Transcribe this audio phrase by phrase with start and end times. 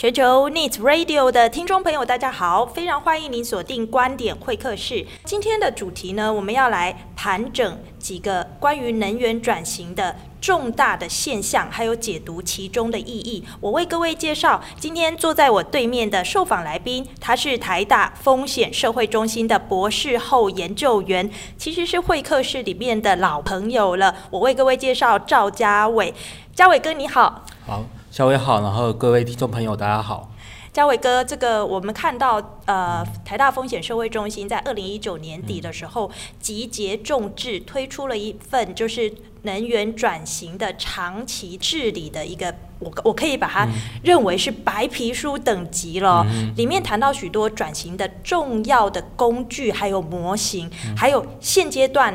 [0.00, 5.06] 全球 Needs Radio 的听众朋友，大家好，非常欢迎您锁定观点会客室。
[5.26, 13.44] 今天的主题呢，我们要来盘整几个关于能源转型的重大的现象，还有解读其中的意义。
[13.60, 24.16] 我为各位介绍今天坐在我对面的受访来宾，他是台大风险社会中心的博士后研究员，其实是会客室里面的老朋友了。
[24.30, 26.14] 我为各位介绍赵家伟，
[26.54, 27.44] 家伟哥你好。
[27.66, 27.84] 好。
[28.10, 30.28] 小伟好，然后各位听众朋友大家好。
[30.72, 36.10] 嘉伟哥，这个我们看到，呃，台大风险社会中心在二零一九年底的时候，
[36.40, 43.68] 集结众志推出了一份就是能源转型的长期治理的一个，我我可以把它
[44.02, 46.26] 认为是白皮书等级了。
[46.28, 52.12] 嗯、里面谈到许多转型的重要的工具，还有模型，嗯、还有现阶段。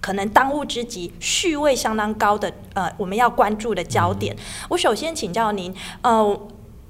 [0.00, 4.36] 可能当务之急、序位相当高的，呃，我们要关注的焦点。
[4.68, 6.48] 我首先请教您，呃，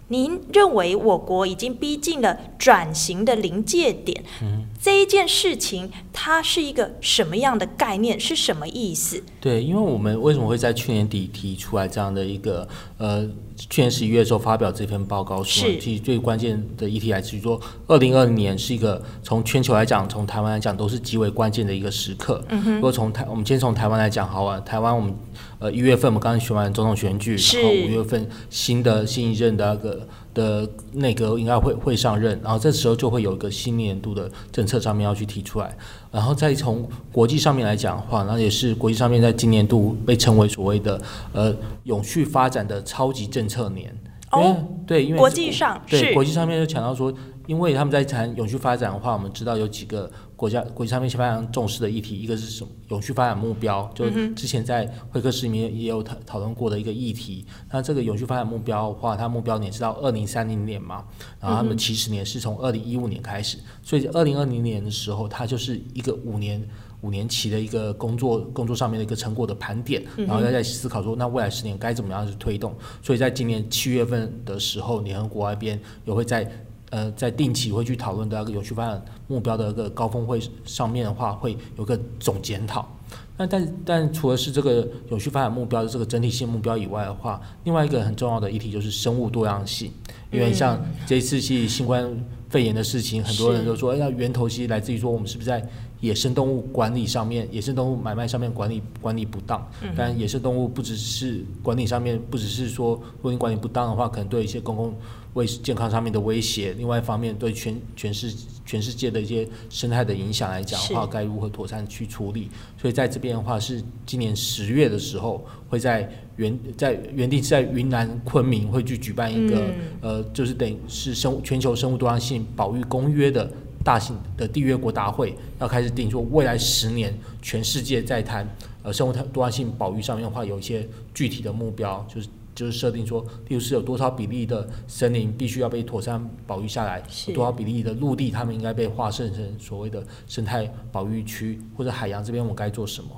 [0.09, 4.25] 您认为我国已经逼近了转型的临界点？
[4.43, 8.19] 嗯，这一件事情它是一个什么样的概念？
[8.19, 9.23] 是什么意思？
[9.41, 12.69] 对，因为我们为什么会在去年底提出来这样的一个，
[12.99, 13.29] 呃。
[13.69, 22.41] 去年十一月的时候发表这篇报告说，其实最关键的议题来自于说，二零二零年是一个从全球来讲，从台湾来讲都是极为关键的一个时刻。
[22.51, 22.75] 嗯哼。
[22.77, 25.13] 如果从台，我们先从台湾来讲好了，台湾我们
[25.59, 35.77] 呃一月份我们刚刚选完总统选举，然后五月份新的新一任的那个的内阁应该会会上任，然后这时候就会有一个新年度的政策上面要去提出来，
[36.13, 41.01] 然后再从国际上面来讲的话，那也是国际上面在今年度被称为所谓的
[41.33, 43.95] 呃永续发展的超级政策年。
[44.31, 47.13] 哦，对，因为国际上对国际上面就强调说，
[47.47, 52.71] 因为他们在谈永续发展的话，我们知道有几个国家国际上面非常重视的议题，一个是什么？
[52.89, 57.47] 永续发展目标，就之前在会客室里面也有讨讨论过的一个议题。
[57.71, 61.05] 那这个永续发展目标的话，它目标年是到二零三零年嘛，
[61.41, 66.63] 然后他们起始年是从二零一五年开始，所以二零二零年的时候，它就是一个五年。
[67.03, 72.75] 五年期的一个工作工作上面的一个成果的盘点，然后再在思考说，那未来十年该怎么样去推动。
[73.03, 76.51] 所以在今年七月份的时候，联合国那边也会在
[76.91, 82.89] 呃在定期会去讨论的那个永续发展目标的一个高峰会上面的话，会有个总检讨。
[83.37, 89.93] 那但但除了是这个永续发展目标的这个整体性目标以外的话，另外一个很重要的议题就是生物多样性，
[90.33, 92.05] 因为像这一次系新冠
[92.49, 95.65] 肺炎的事情，很多人都说，哎，那源头其实来自于说我们是不是在
[96.01, 104.95] 野生动物管理上面，野生动物买卖上面管理管理不当，但野生动物不只是管理上面，不只是说如果你管理不当的话，可能对一些公共
[105.35, 108.33] 卫健康上面的威胁，另外一方面对全全世
[108.65, 112.49] 全世界的一些生态的影响来讲的话，该如何妥善去处理？
[112.81, 119.73] 所以在这边的话，是今年十月的时候，会在原在原地在云南昆明会去举办一个、嗯、
[120.03, 123.51] 呃，就是等于是生物全球生物多样性保育公约的。
[123.89, 128.47] 大型的缔约国大会要开始定，说未来十年全世界在谈
[128.83, 143.09] 呃生物多样性保育上面的话，有一些具体的目标，就是就是设定说，例如是有多少比例的森林必须要被妥善保育下来，有多少比例的陆地他们应该被划设成所谓的生态保育区，或者海洋这边我该做什么？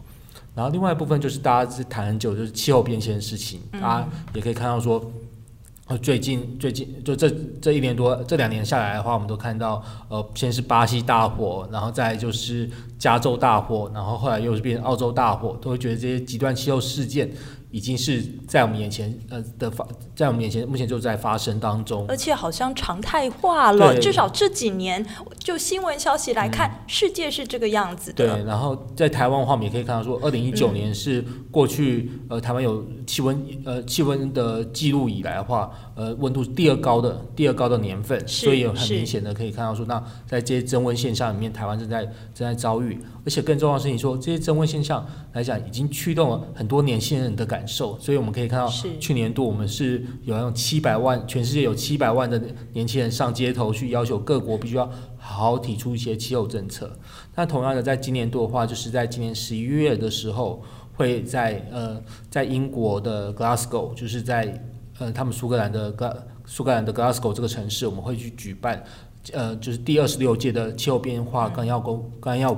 [0.55, 5.05] 然后另外一部分就是大家是谈很久，就是气候变迁的事情，大家也可以看到说。
[5.99, 7.31] 最近最近就这
[7.61, 12.69] 这一年多这两年下来的话，我们都看到，呃，先是巴西大火，然后再就是
[12.99, 17.31] 加州大火，然后后来又是变成澳洲大火，都会觉得这些极端气候事件。
[17.71, 23.97] 已经是在我们眼前，呃的发，在我们眼前目前就在发生当中，而且好像常态化了。
[23.99, 25.05] 至少这几年，
[25.39, 28.27] 就新闻消息来看，嗯，世界是这个样子的。
[28.27, 35.71] 对，然后在台湾的话，我们也可以看到说，二零一九年是过去，嗯，呃台湾有气温呃气温的记录以来的话，
[36.01, 42.99] 呃温度第二高的第二高的年份，所以有很明显的可以看到说，那在这些增温现象里面，台湾正在正在遭遇。
[43.23, 47.99] 而且更重要的是，你说这些增温现象来讲，已经驱动了很多年轻人的感受。
[47.99, 48.69] 所以我们可以看到，
[48.99, 52.41] 去年度我们是有用七百万，全世界有七百万的
[52.73, 54.87] 年轻人上街头去要求各国必须要
[55.19, 56.91] 好好提出一些气候政策。
[57.35, 60.63] 那同样的，在今年度的话，就是在今年十一月的时候，
[60.95, 64.65] 会在呃，在英国的 Glasgow，就是在
[65.01, 68.81] 呃他们苏格兰的格苏格兰的 Glasgow 这个城市，我们会去举办
[69.33, 72.57] 呃，就是第二十六届的气候变化纲要公纲要。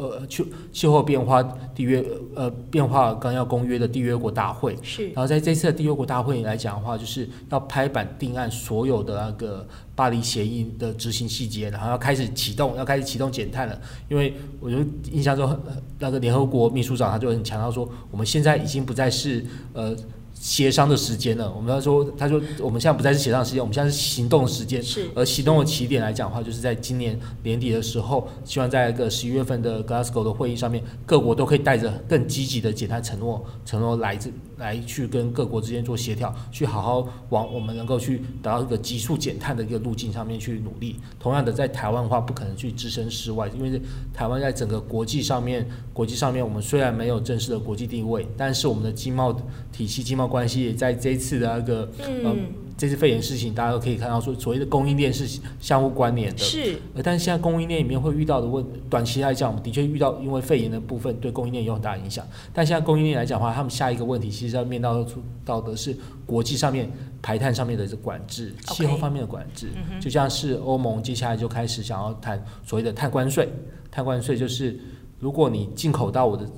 [0.00, 1.42] 呃，气气候变化
[1.74, 2.04] 缔约
[2.36, 13.76] 呃变化纲要公约的缔约国大会是，然后在这次的缔约国大会来讲的话，就是要拍板定案所有的那个巴黎协议的执行细节，然后要开始启动，要开始启动减碳了。
[14.08, 15.58] 因为我觉得印象中
[15.98, 19.96] 那个联合国秘书长他就很强调说，我们现在已经不再是呃。
[20.40, 21.52] 协商的时间了。
[21.54, 24.82] 我们要说，他说我们现在不再是协商的时间，我们现在是行动的时间。
[24.82, 25.08] 是。
[25.14, 40.96] 而行动的起点来讲的话，就是在今年年底的时候，希望在一个十一月份的 Glasgow 的会议上面，各国都可以带着更积极的减碳承诺，承诺来自来去跟各国之间做协调，去好好往我们能够去达到一个急速减碳的一个路径上面去努力。
[41.18, 43.80] 同样的，在台湾的话，不可能去置身事外，因为
[44.12, 49.32] 台湾在整个国际上面，国际上面我们虽然没有正式的国际地位，但是我们的经贸
[49.72, 56.38] 体系、经贸关系也在这一次的那个，嗯、这次肺炎事情，大家都可以看到说，所谓的供应链是相互关联的。
[56.38, 56.76] 是。
[56.94, 62.24] 呃，但是现在供应链里面会遇到的问，短期来讲，我们的确遇到因为肺炎的部分对供应链有很大影响。
[62.54, 66.88] 但现在供应链来讲的话，他们下一个问题其实要面到出到的是国际上面
[67.20, 69.66] 排碳上面的这管制，气候方面的管制。
[70.00, 73.48] 就像是欧盟接下来就开始想要谈所谓的碳关税，
[73.90, 74.78] 碳关税就是
[75.18, 76.48] 如果你进口到我的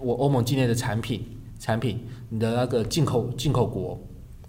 [0.00, 1.24] 我欧盟境内的产品，
[1.60, 2.04] 产品。
[2.34, 4.00] 你的那个进口进口国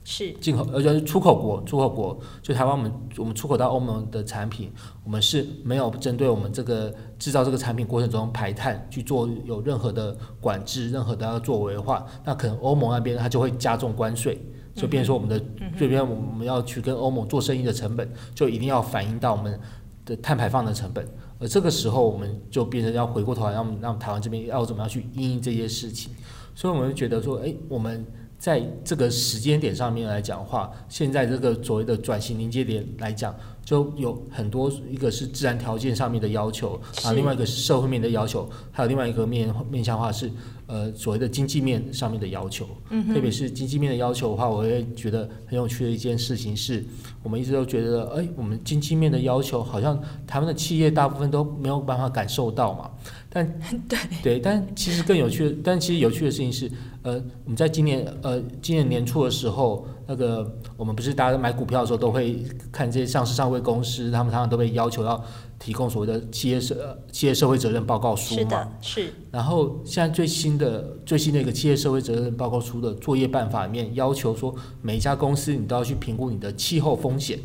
[0.04, 0.32] 是。
[0.34, 4.72] 进口，而且是出口国，出口国就台湾，我们我们出口到欧盟的产品，
[5.04, 14.38] 我们是没有针对我们这个制造这个产品过程中排碳去做有任何的管制，任何的要作为的话，那可能欧盟那边它就会加重关税，
[14.76, 15.44] 就变成说我们的
[15.78, 19.60] 这边我们要去跟欧盟做生意的成本，就一定要反映到我们
[20.06, 21.08] 的碳排放的成本，
[21.40, 26.12] 而这个时候我们就变成要回过头来让让台湾这边要怎么样去应应这些事情。
[26.56, 28.06] 所以我们就觉得说，哎，我们
[28.44, 40.30] 在这个时间点上面来讲的话，现在这个所谓的转型临界点来讲，就有很多，一个是自然条件上面的要求，啊，另外一个是社会面的要求，还有另外一个面面向化是。
[40.66, 46.84] 呃，所谓的经济面上面的要求，嗯，特别是经济面的要求的话，我会觉得很有趣的一件事情是，
[47.22, 52.90] 我们一直都觉得，哎，我们经济面的要求好像台湾的企业大部分都没有办法感受到嘛。
[53.30, 56.72] 但 对对，但其实更有趣的，但其实有趣的事情是，
[57.04, 65.24] 呃，我们在今年呃今年年初的时候，那个我们不是大家买股票的时候都会看这些上市上柜公司，他们常常都被要求要。
[65.60, 69.14] 提供所谓的企业社企业社会责任报告书嘛，是的，是。
[69.32, 77.40] 然后现在最新的最新的一个企业社会责任报告书的作业办法里面，要求说每一家公司你都要去评估你的气候风险，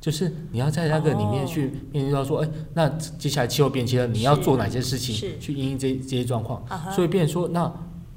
[0.00, 6.64] 就是你要在那个里面去面临到说，哎、哦，那接下来气候变迁了，你要做哪些事情去应应这这些状况？
[6.92, 7.72] 所以变成说那。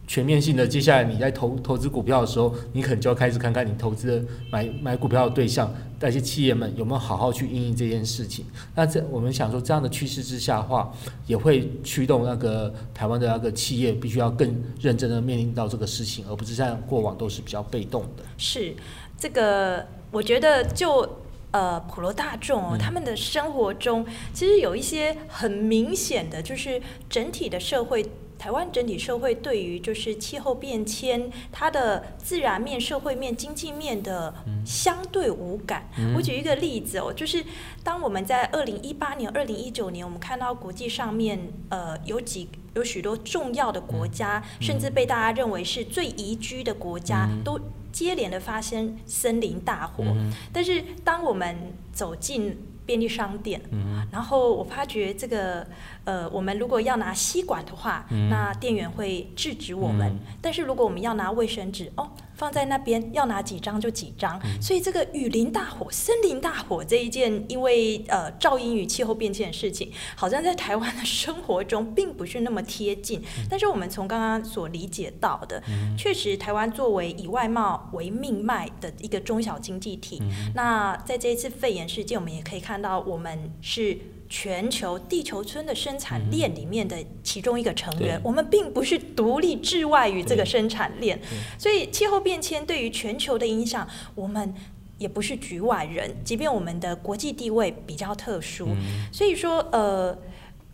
[0.08, 8.44] 全面性的，接下来你在投投资股票的时候，你可能就要开始看看你投资的买买股票的对象，那些企业们有没有好好去应应这件事情。
[8.76, 10.92] 那这我们想说，这样的趋势之下的话，
[11.28, 18.24] 也会驱动那个台湾的那个企业必须要更认真的面临到这个事情，而不是像过往都是比较被动的。
[18.38, 18.76] 是
[19.18, 21.08] 这个，我觉得就
[21.52, 28.06] 呃普罗大众、哦嗯、他们的生活中，其实有一些很明显的，就是整体的社会。
[28.42, 34.34] 台湾整体社会对于就是气候变迁，它的自然面、社会面、经济面的
[34.66, 35.88] 相对无感。
[36.00, 37.46] 嗯、我举一个例子哦，就是
[37.84, 41.40] 当我们在二零一八年、二零一九年，我们看到国际上面
[41.70, 47.60] 呃有几有许多重要的国家，嗯、甚至被大家认为是最宜居的国家，嗯、都
[47.92, 50.04] 接连的发生森林大火。
[50.04, 51.56] 嗯、但是当我们
[51.94, 55.68] 走进便利商店，嗯、然后我发觉这个。
[56.04, 60.10] 呃，我们如果要拿吸管的话，嗯、那店员会制止我们。
[60.10, 62.10] 嗯、但是如果我们要拿卫生纸，哦，
[62.42, 64.42] 放在那边，要拿几张就几张。
[64.44, 73.20] 嗯、所以这个雨林大火、森林大火这一件，因为呃噪音与气候变迁的事情，好像在台湾的生活中并不是那么贴近。
[73.20, 84.00] 嗯、但是我们从刚刚所理解到的，嗯、确实台湾作为以外贸为命脉的一个中小经济体，嗯、那在这一次肺炎事件，我们也可以看到，我们是。
[84.32, 91.20] 全球地球村的生产链里面的其中一个成员，嗯、我们并不是独立置外于这个生产链，
[91.58, 93.86] 所以气候变迁对于全球的影响，
[94.16, 94.56] 我们
[94.98, 96.10] 也不是局外人。
[96.24, 100.18] 即便我们的国际地位比较特殊，嗯、所以说，呃，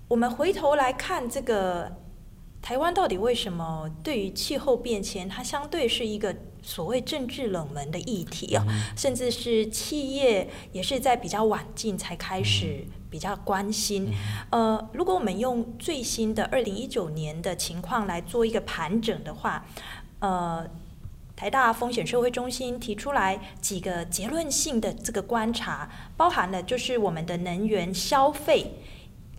[0.08, 1.92] 我们回头来看这个
[2.62, 12.86] 台湾到底为什么对于气候变迁，它相对是一个所谓政治冷门的议题啊，嗯、甚至是企业也是在比较晚近才开始。
[13.10, 14.14] 比较关心，
[14.50, 19.66] 呃，如果我们用最新的二零一九年的情况来做一个盘整的话，
[20.20, 20.70] 呃，
[21.34, 28.74] 台大风险社会中心提出来几个结论性的这个观察，包含了就是我们的能源消费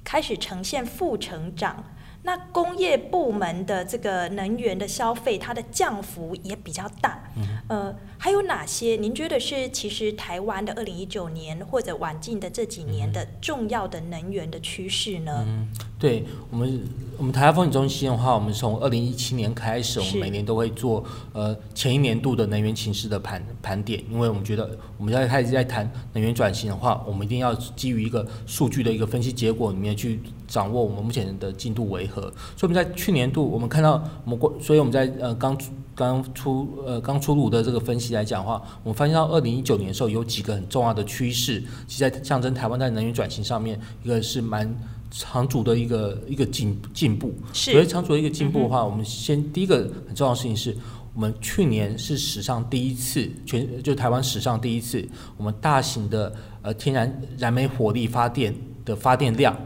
[0.02, 1.84] 开始呈现负成长。
[2.28, 15.42] 那工业部门的这个能源的消费，它的降幅也比较大，嗯呃，还有哪些您觉得是其实台湾的二零一九年或者晚近的这几年的重要的能源的趋势呢？
[15.46, 15.68] 嗯，
[15.98, 32.22] 对我们，我们台湾风险中心的话，我们从二零一七年开始，我们每年都会做呃前一年度的能源情势的盘盘点，因为我们觉得我们现在开始在谈能源转型的话，我们一定要基于一个数据的一个分析结果里面去掌握我们目前的进度为何。
[32.56, 35.56] 所以我们在去年度，我们看到我们过，所以我们在呃刚。
[35.98, 44.72] 刚出呃刚出炉的这个分析来讲的话，我们发现到二零一九年的时候有几个很重要的趋势，其实在象征台湾在能源转型上面，一个是蛮
[45.10, 47.34] 长足的一个一个进进步。
[47.52, 50.72] 所以长足的一个进步的话，嗯、我们先第一个很重要的事情是
[51.14, 55.04] 我们去年是史上第一次全就台湾史上第一次，
[55.36, 59.56] 我们大型的呃天然燃煤火力发电的发电量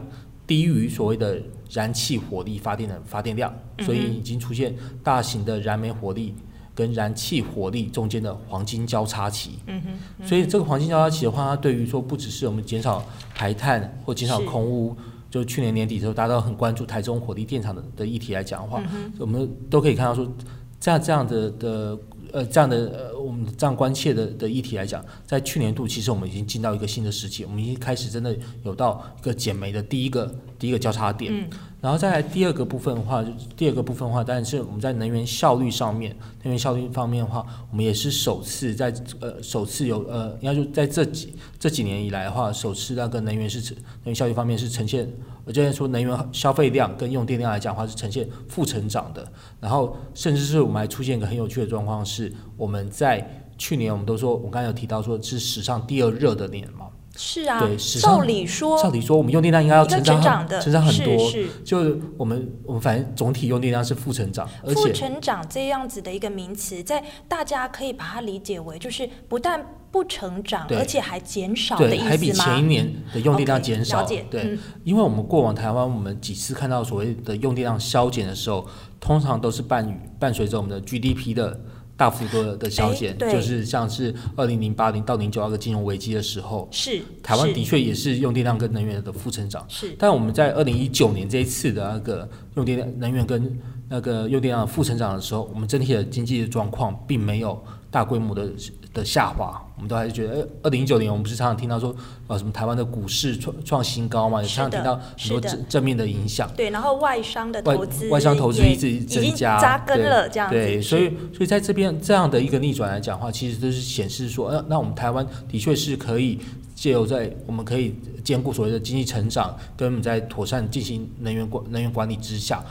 [0.53, 1.41] 低于所谓的。
[1.73, 6.35] 燃气火力发电的发电量，所以已经出现大型的燃煤火力
[6.75, 9.57] 跟燃气火力中间的黄金交叉期。
[9.65, 14.95] 嗯哼、所以这个黄金交叉期的话，它对于说不只是我们减少排碳或减少空污，
[15.31, 20.31] 就去年年底的时候，大家都很关注台中火力电厂的的议题来讲的话，嗯、我们都可以看到说，
[20.79, 21.97] 在这样的的。
[22.33, 31.47] 呃，这样的呃，我们这样关切的的议题来讲，在去年度其实我们已经进到一个新的时期，我们已经开始真的有到一个减煤的第一个第一个交叉点。
[31.83, 38.85] 然后再来第二个部分的话，就第二个部分的话，当然是我们在能源效率上面，能源效率方面的话，我们也是首次在
[39.19, 45.05] 呃首次有呃，应该说在这几这几年以来的话，首次那个能源是能源效率方面是呈现。
[45.43, 69.63] 我之前说能源消费量跟用电量来讲的话是呈现负成长的，然后甚至是我们还出现一个很有趣的状况，是我们在去年我们都说，我刚才有提到说是史上第二热的年嘛，是啊，对，照理说，照理说我们用电量应该要成长的成长很多，是是就我们我们反正总体用电量是负成长，而且负成长这样子的一个名词，在大家可以把它理解为就是不但。
[69.93, 72.09] 不成长，而且还减少的意思吗？
[72.09, 74.03] 还比前一年的用电量减少。
[74.03, 78.67] Okay, 对、嗯，因为我们过往台湾，我们几次看到所谓的用电量削减的时候，
[78.99, 81.59] 通常都是伴与伴随着我们的 GDP 的
[82.03, 89.65] 大幅度的的削减，就是像是二零零八零到零九二个金融危机的时候，是台湾的确也是用电量跟能源的负成长。
[89.69, 93.57] 是，但我们在二零一九年这一次的那个用电量、能源跟
[93.87, 97.63] 那个用电量负成长的时候，我们整体的经济的状况并没有
[97.93, 98.49] 大规模的。
[98.93, 101.95] 的下滑，我们都还是觉得，呃，二零一九年我们不是常常听到说，
[102.27, 106.47] 呃，什么台湾的股市创创新高嘛，也常常听到很多正正面的影响。
[106.55, 110.53] 对，然后外商的投资，外商投资一直增加，扎根了这样子。
[110.55, 116.39] 对，所以所以在这边这样的一个逆转来讲的话，其实都是显示说，呃，那我们台湾的确是可以
[116.75, 122.63] 借由在我们可以兼顾所谓的经济成长，跟我们在妥善进行能源管能源管理之下，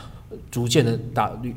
[0.49, 1.53] 逐渐的打绿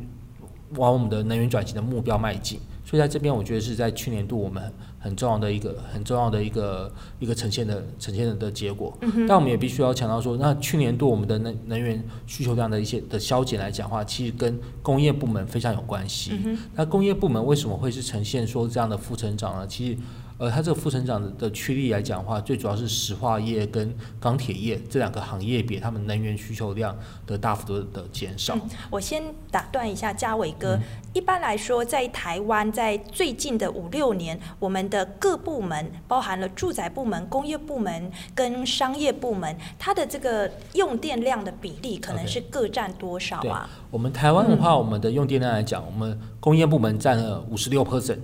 [0.75, 2.59] 往我们的能源转型的目标迈进。
[2.87, 8.97] 所以在这边，我觉得是在去年度我们很重要的一个很重要的一个一个呈现的呈现的的结果。
[9.00, 16.40] 嗯、但我们也必须要强调说，那去年度我们的能能源需求量的一些的消减来讲的话，其实跟工业部门非常有关系。
[16.45, 19.66] 嗯、那工业部门为什么会是呈现说这样的负成长呢？
[19.66, 19.99] 其实。
[20.38, 26.95] 呃，它这个负成长的的驱力来讲的话，最主要是石化业跟钢铁业这两个行业比，他们能源需求量
[27.26, 28.55] 的大幅度的减少。
[28.55, 30.83] 嗯，我先打断一下，嘉伟哥，嗯。
[31.14, 43.71] 一般来说，在台湾，在最近的五六年，我们的各部门，包含了住宅部门、工业部门跟商业部门，它的这个用电量的比例，可能是各占多少啊？
[43.90, 48.19] 我们台湾的话，我们的用电量来讲，我们工业部门占了五十六 percent。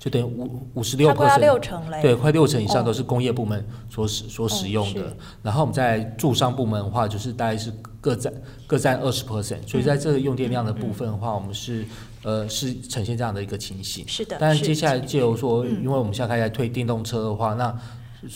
[0.00, 5.14] 就等于五五十六 percent，对，快六成以上都是工业部门所使、哦、所使用的。
[5.42, 8.32] 然后我们在住商部门的话，就是大概是各占
[8.66, 9.58] 各占二十 percent。
[9.66, 11.84] 所以在这个用电量的部分的话，嗯、我们是
[12.22, 14.02] 呃是呈现这样的一个情形。
[14.08, 14.38] 是的。
[14.40, 17.78] 但是接下来借由说，因为我们现在开始推电动车的话，那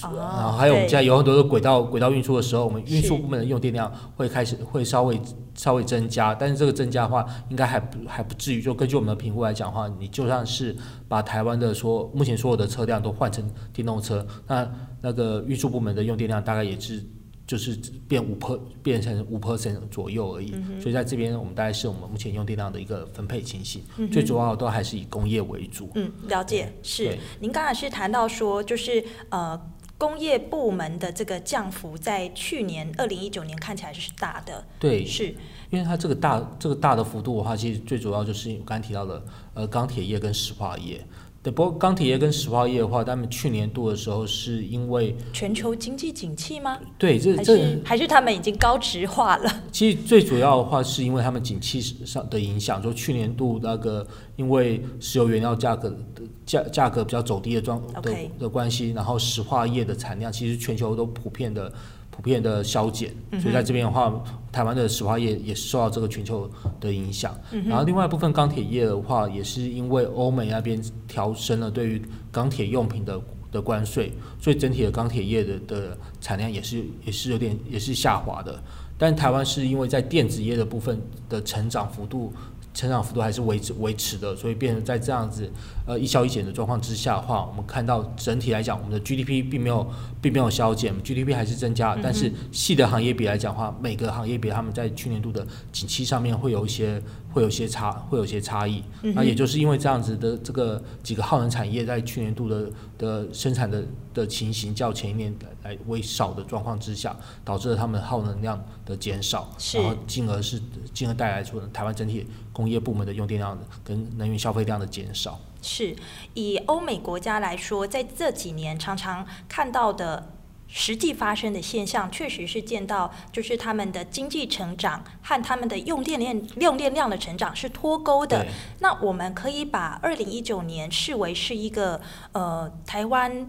[0.02, 5.20] 然后还有我们现在有很多的轨道轨道运输的时候，我们运输部门的用电量会开始会稍微
[5.54, 8.62] 稍微增加，但是这个增加的话，应该还不还不至于。
[8.62, 10.74] 就根据我们的评估来讲的话，你就算是
[11.06, 14.68] 把台湾的说目前所有的车辆都换成电动车，那
[15.00, 17.04] 那个运输部门的用电量大概也是
[17.46, 20.52] 就是变五 per 变成五 percent 左右而已。
[20.54, 25.90] 嗯、所以在这边我们大概是我们目前用电量的一个分配情形，嗯、最主要都还是以工业为主。
[25.94, 27.16] 嗯，了解是。
[27.40, 29.60] 您刚才是谈到说就是呃。
[29.96, 35.32] 工业部门的这个降幅，在去年二零一九年看起来是大的，对，是
[35.70, 39.24] 因为它这个大这个大的幅度的话，其实最主要就是我刚才提到的，
[39.54, 41.02] 呃，钢铁业跟石化业。
[41.44, 46.78] 对，不过钢铁业跟石化业的话，他们去年度的时候是因为全球经济景气吗？
[46.96, 49.52] 对，这是这还是他们已经高值化了。
[49.70, 61.70] 其实最主要的话，是因为他们景气上的影响，就去年度那个因为石油原料价格的价价格比较走低的状的.的关系，然后石化业的产量其实全球都普遍的。
[62.14, 67.34] 普遍的削减，所以在这边的话，台湾的石化业也是受到这个全球的影响。
[67.66, 78.62] 然后另外一部分钢铁业的话，也是因为欧美那边调升了对于钢铁用品的的关税，所以整体的钢铁业的的产量也是也是有点也是下滑的。
[78.96, 82.32] 但台湾是因为在电子业的部分的成长幅度。
[82.76, 85.48] 成长幅度还是维持维持的，所以变成在这样子
[85.86, 89.86] 呃一消一减的状况之下的话，我们看到整体来讲，我们的 GDP 并没有
[90.20, 98.82] 并没有消减，GDP 还是增加，但是细的行业比来讲的话，每个行业比他们在去年度的景气上面会有一些会有一些差会有一些差异，
[99.14, 107.14] 那、也就是因为这样子的这个几个耗能产业在去年度的的生产的的情形较前一年来为少的状况之下，
[107.44, 110.60] 导致了他们耗能量的减少，然后进而是
[110.92, 115.38] 进而带来出台湾整体工业部门的用电量跟能源消费量的减少。
[115.64, 115.96] 是
[116.34, 120.30] 以欧美国家来说，在这几年常常看到的
[120.68, 128.46] 实际发生的现象，确实是见到就是他们的经济成长和他们的用电量用电量的成长是脱钩的。
[128.80, 132.00] 那我们可以把二零一九年视为是一个
[132.32, 133.48] 呃台湾。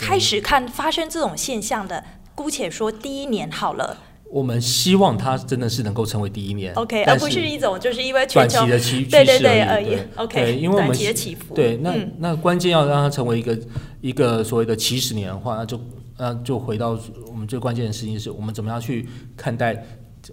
[0.00, 2.04] 开始看发生这种现象的，
[2.36, 3.96] 姑且说第一年好了。
[4.30, 13.58] 我们希望它真的是能够成为第一年，OK，而不是一种就是因为短期的趋势对对对而已，OK，对，因为我们短期的起伏，对，那、嗯、那关键要让它成为一个
[14.02, 15.80] 一个所谓的起始年的话，那就
[16.18, 19.82] 那就回到我们最关键的事情是我们怎么样去看待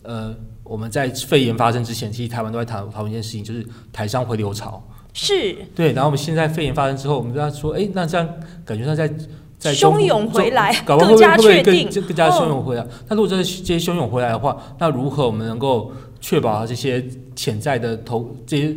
[0.03, 5.55] 呃我们在肺炎发生之前，其实台湾都在讨讨论一件事情，就是台商回流潮，是。
[5.73, 8.27] 对，然后我们现在肺炎发生之后，我们就要说，哎，那这样
[8.65, 9.09] 感觉上在。
[9.59, 12.85] 汹涌回来，搞不好会不会会更更加汹涌回来？
[13.07, 17.03] 那、哦、如果这些汹涌回来的话，那如何我们能够确保这些
[17.35, 18.75] 潜在的投这些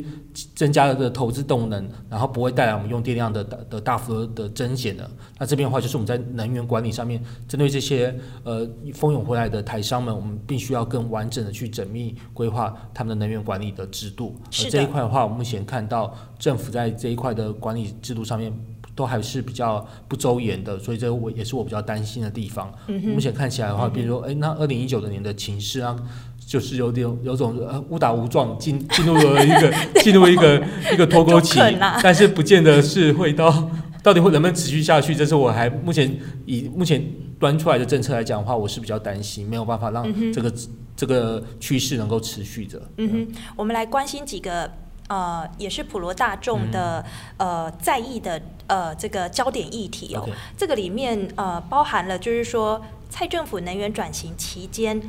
[0.55, 5.05] 增加的投资动能，然后不会带来我们用电量的的大幅的增减呢？
[5.39, 14.37] 那这边的话，就是我们在能源管理上面，针对这些呃蜂涌回来的台商们，我们必须要更完整的去缜密规划他们的能源管理的制度。
[14.47, 18.53] 而这一块的话，我们目前看到政府在这一块的管理制度上面。
[18.99, 22.69] 都还是比较不周延的，所以这我也是我比较担心的地方。
[22.89, 25.95] 嗯、目前看起来的话，比如说，哎、嗯哼，那二零一九年的情势啊，
[26.45, 29.73] 就是有点有种呃误打误撞进进入了一个
[30.03, 30.61] 进入一个
[30.93, 33.71] 一个脱钩期，啊、但是不见得是会到
[34.03, 36.13] 到底会能不能持续下去，这是我还目前
[36.45, 37.01] 以目前
[37.39, 40.55] 端出来的政策来讲的话，我是比较担心，没有办法让这个、嗯、
[40.97, 42.83] 这个趋势能够持续着。
[42.97, 44.69] 嗯哼，我们来关心几个。
[45.09, 47.05] 呃，也是普罗大众的、
[47.39, 50.29] 嗯、呃在意的呃这个焦点议题哦。
[50.57, 55.03] 这个里面呃包含了就是说，蔡政府能源转型期间。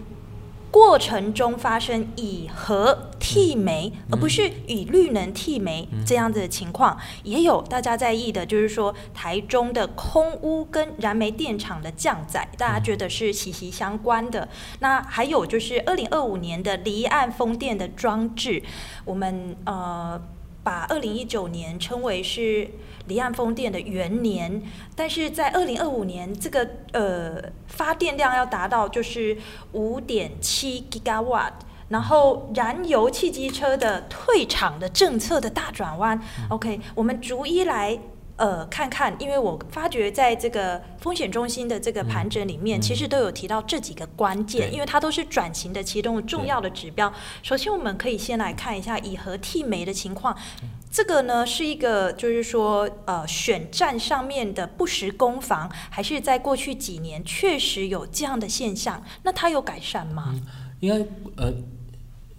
[0.71, 14.41] 过程中发生以核替煤，嗯、而不是以绿能替煤这样子的情况，嗯、也有大家在意的，就是说台中的空污跟燃煤电厂的降载，大家觉得是息息相关的。
[14.41, 18.61] 嗯、那还有就是二零二五年的离岸风电的装置，
[19.05, 20.21] 我们呃。
[20.69, 22.69] 把二零一九年称为是
[23.07, 24.61] 离岸风电的元年，
[24.95, 29.35] 但是在二零二五年，这个呃发电量要达到就是
[29.71, 31.53] 五点七 gigawatt，
[31.87, 36.15] 然后燃油汽机车的退场的政策的大转弯。
[36.37, 37.99] 嗯、OK，我们逐一来。
[38.39, 47.13] 呃，看看，因为我发觉在这个风险中心的这个盘整里面，嗯、其实都有提到这几个关键，对因为它都是转型的其中重要的指标。
[47.43, 50.33] 首先，我们可以先来看一下以核替煤的情况。
[50.63, 59.03] 嗯、这个呢，是一个就是说，呃，选战上面的不实攻防，还是在过去几年确实有这样的现象？
[59.23, 60.31] 那它有改善吗？
[60.33, 60.41] 嗯、
[60.79, 60.95] 应该
[61.43, 61.53] 呃，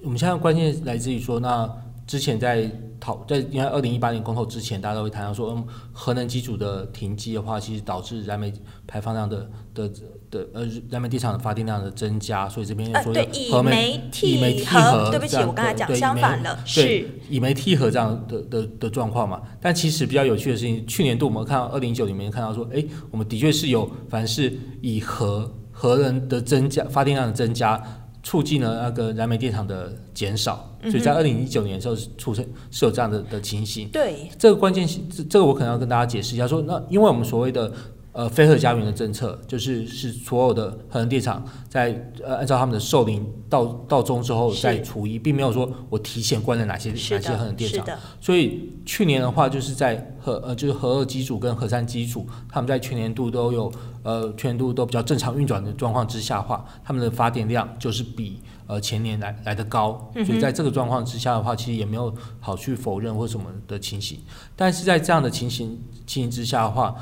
[0.03, 1.71] 我们现在关键来自于说那。
[2.07, 2.69] 之前在
[3.01, 8.53] 讨在因为二零一八年公投之前，大家都会谈到说，嗯，核能机组的停机的话，其实导致燃煤
[8.87, 9.89] 排放量的的
[10.31, 19.41] 的呃燃煤电厂的发电量的增加，所以这边说要核煤以煤替核，对不起，我刚才讲相反了，是以煤替核这样的的的状况嘛。
[19.61, 27.83] 但其实比较有趣的事情，去年度我们看到二零一九里面看到说，哎，我们的确是有，凡是以核核能的增加发电量的增加。
[28.23, 33.89] 促进了那个燃煤电厂的减少，所以在二零一九年的时候是出现是有这样的的情形。
[33.89, 37.73] 对，这个关键这这个我可能要跟大家解释一下，说那因为我们所谓的
[38.13, 47.87] 呃非核家园的政策，就是是所有的核能电厂在呃按照他们的寿龄到到终之后再除一，并没有说我提前关了哪些哪些核能电厂。
[48.21, 60.11] 所以去年的话，就是在核呃就是核二机组跟核三机组，他们在全年度都有呃全年度都比较正常运转的状况之下的话，他们的发电量就是比呃前年来来的高。
[60.27, 64.19] 所以在这个状况之下的话，其实也没有好去否认或什么的情形。
[64.57, 66.95] 但是在这样的情形情形之下的话，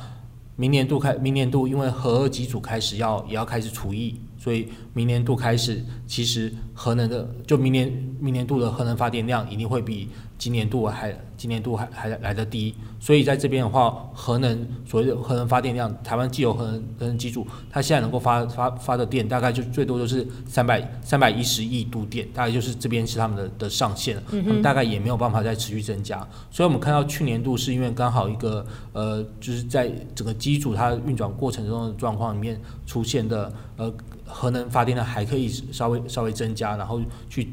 [0.60, 26.18] 明年度开，明年度因为核二机组开始要也要开始除役，所以明年度开始，其实核能的就明年明年度的核能发电量一定会比今年度还今年度还还来的低，所以在这边的话，核能所谓的核能发电量，台湾既有核能核能机组，它现在能够发发发的电大概就最多就是三百三百一十亿度电，大概就是这边是他们的的上限，他们大概也没有办法再持续增加，
[26.50, 33.92] 所以我们看到去年度是因为刚好一个呃就是在整个机组它运转过程中的状况里面出现的呃
[34.28, 37.48] 核能发电量还可以稍微稍微增加，然后去。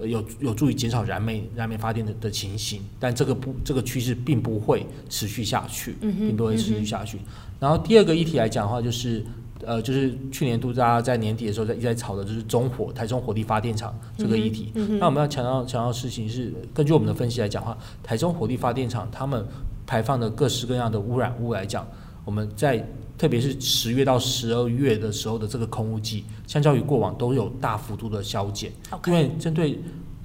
[0.00, 7.18] 有有助于减少燃煤燃煤发电的的情形，但这个不这个趋势并不会持续下去，并不会持续下去。
[7.58, 9.24] 然后第二个议题来讲的话，就是
[9.66, 14.70] 呃就是去年度大家在年底的时候在一直在吵的就是中火台中火力发电厂这个议题。
[15.00, 19.44] 那我们要强调强调的事情是，根据我们的分析来讲的话，台中火力发电厂他们
[19.84, 21.84] 排放的各式各样的污染物来讲，
[22.28, 22.86] 我们在。
[23.18, 28.70] 特别是十月到十二月的时候的这个空污季，相较于过往都有大幅度的消减。
[29.06, 29.76] 因为针对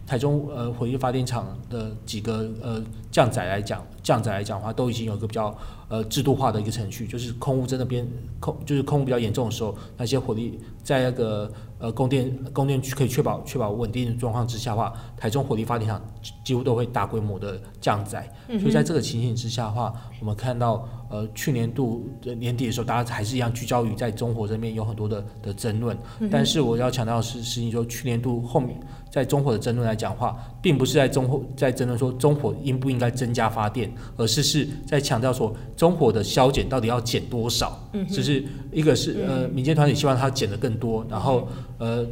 [0.06, 5.58] 台中呃火力发电厂的几个呃降载来讲，降载来讲的话，都已经有一个比较
[5.89, 8.08] 呃制度化的一个程序，就是空污真的变
[8.39, 16.00] 空，就是空污比较严重的时候，那些火力在那个呃供电供电区可以确保确保稳定的状况之下的话，台中火力发电厂
[16.46, 18.32] 几乎都会大规模的降载。
[18.50, 20.88] 嗯、所以在这个情形之下的话，我们看到。
[21.13, 25.95] 呃，去年度的年底的时候，大家还是一样聚焦于在中火这边有很多的的争论。
[26.19, 28.76] 嗯、但是我要强调的是，实际说去年度后面
[29.13, 37.80] 在中火的争论来讲话，并不是在中火在争论说中火应不应该增加发电，而是是在强调说中火的削减到底要减多少。
[37.93, 41.47] 嗯，就是一个是呃民间团体希望它减的更多，然后
[41.78, 42.04] 呃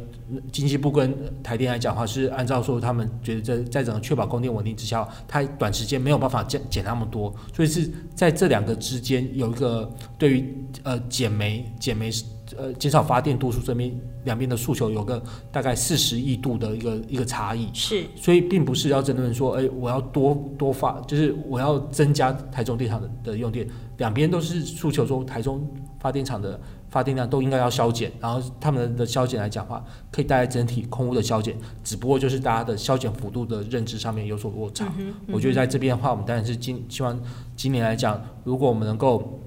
[0.52, 1.12] 经济部跟
[1.42, 8.72] 台电来讲话是按照说他们觉得在在整个确保供电稳定之下，它短时间没有办法减减那么多，所以是在这两个。
[8.82, 9.88] 之间有一个
[10.18, 12.10] 对于呃减煤减煤
[12.58, 13.92] 呃减少发电度数这边
[14.24, 23.66] 两边的诉求有个大概四十亿度的一个一个差异，是，所以并不是要争论说，哎，我要多多发，就是我要增加台中电厂的的用电，
[23.98, 25.66] 两边都是诉求说台中
[26.00, 26.60] 发电厂的。
[26.92, 34.92] 发电量都应该要削减，然后他们的削减来讲的话，可以带来整体空屋的削减，只不过就是大家的削减幅度的认知上面有所落差。
[34.98, 37.18] 嗯嗯、我觉得在这边的话，我们当然是今希望
[37.56, 39.40] 今年来讲，如果我们能够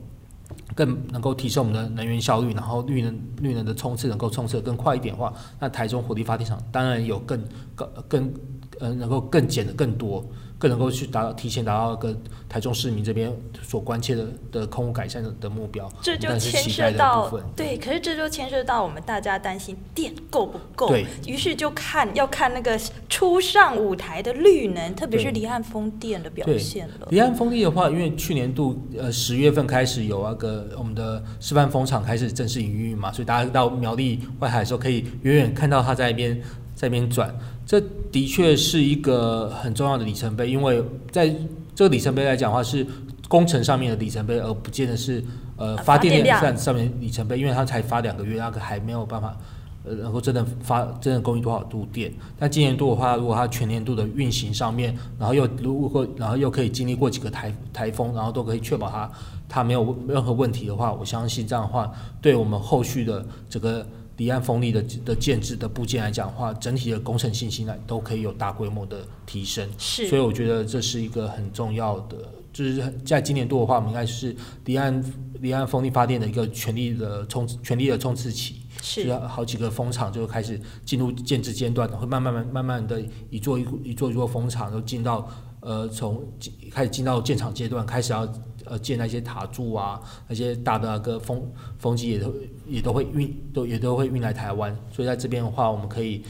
[0.76, 7.44] 更能够提升我们的能源效率，然后绿能绿能的冲刺能够冲刺得更快一点的话，那台中火力发电厂当然有更
[7.76, 8.34] 更更
[8.80, 10.26] 呃能够更减的更多。
[10.58, 27.08] 更能够去达到提前达到一个台中市民这边所关切的的空污改善的的目标，这就牵涉到对，可是这就牵涉到我们大家担心电够不够，对，于是就看要看那个初上舞台的绿能，特别是离岸风电的表现了。
[27.10, 36.42] 离岸风力的话，因为去年度呃十月份开始有那个我们的示范风场开始正式营运嘛，所以大家到苗栗外海的时候可以远远看到它在那边
[36.86, 37.34] 在那边转。
[37.66, 41.28] 这的确是一个很重要的里程碑，因为在
[41.74, 42.86] 这个里程碑来讲的话，是
[43.28, 45.24] 工程上面的里程碑，而不见得是
[45.58, 49.36] 呃发电量上上面里程碑，因为它才发两个月，那个还没有办法
[49.84, 52.14] 呃能够真的发 真的供应多少度电。
[52.38, 59.12] 但今年度的话，如果它全年度的运行上面，然后又如果然后又可以经历过几个台台风，然后都可以确保它
[59.50, 63.84] 它没有任何问题的话，我相信这样的话，对我们后续的整个。
[64.18, 69.68] 离岸风力的的建制的部件来讲的话，整体的工程信心呢都可以有大规模的提升。
[69.78, 72.18] 是，所以我觉得这是一个很重要的，
[72.54, 75.04] 就是在今年度的话，我们应该是离岸
[75.42, 78.62] 离岸风力发电的一个全力的冲全力的冲刺期。
[78.82, 86.26] 是，好几个风场就开始进入建制阶段，会慢慢慢慢慢的一座一一座一座风场都进到呃从
[86.72, 88.26] 开始进到建厂阶段，开始要。
[88.66, 92.34] 呃，建那些塔柱啊，那些大的那个风风机也都
[92.68, 94.76] 也都会运，都也都会运来台湾。
[94.92, 96.24] 所以在这边的话，我们可以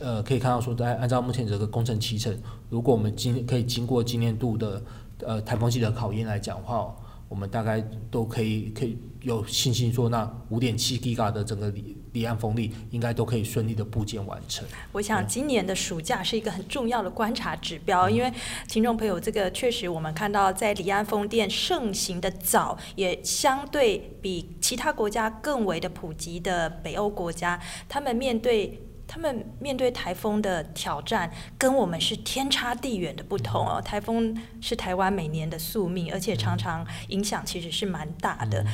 [0.00, 2.36] 呃可以看到说，在按照目前这个工程期程，
[2.70, 4.82] 如果我们今可以经过今年度的
[5.20, 6.94] 呃台风季的考验来讲的话，
[7.28, 11.72] 我们大概都可以可以有信心说，那五点七 Giga 的整个
[12.12, 14.66] 离岸风力应该都可以顺利的部件完成。
[14.92, 18.32] 我想今年的暑假是一个很重要的观察指标，嗯、因为
[18.68, 28.82] 听众朋友，这个确实我们看到在离岸风电盛行的早，也相对比其他国家更为的普及的北欧国家，他们面对。
[29.04, 33.78] 他们面对台风的挑战，跟我们是天差地远的不同哦。
[33.78, 38.64] 台风是台湾每年的宿命，而且常常影响其实是蛮大的。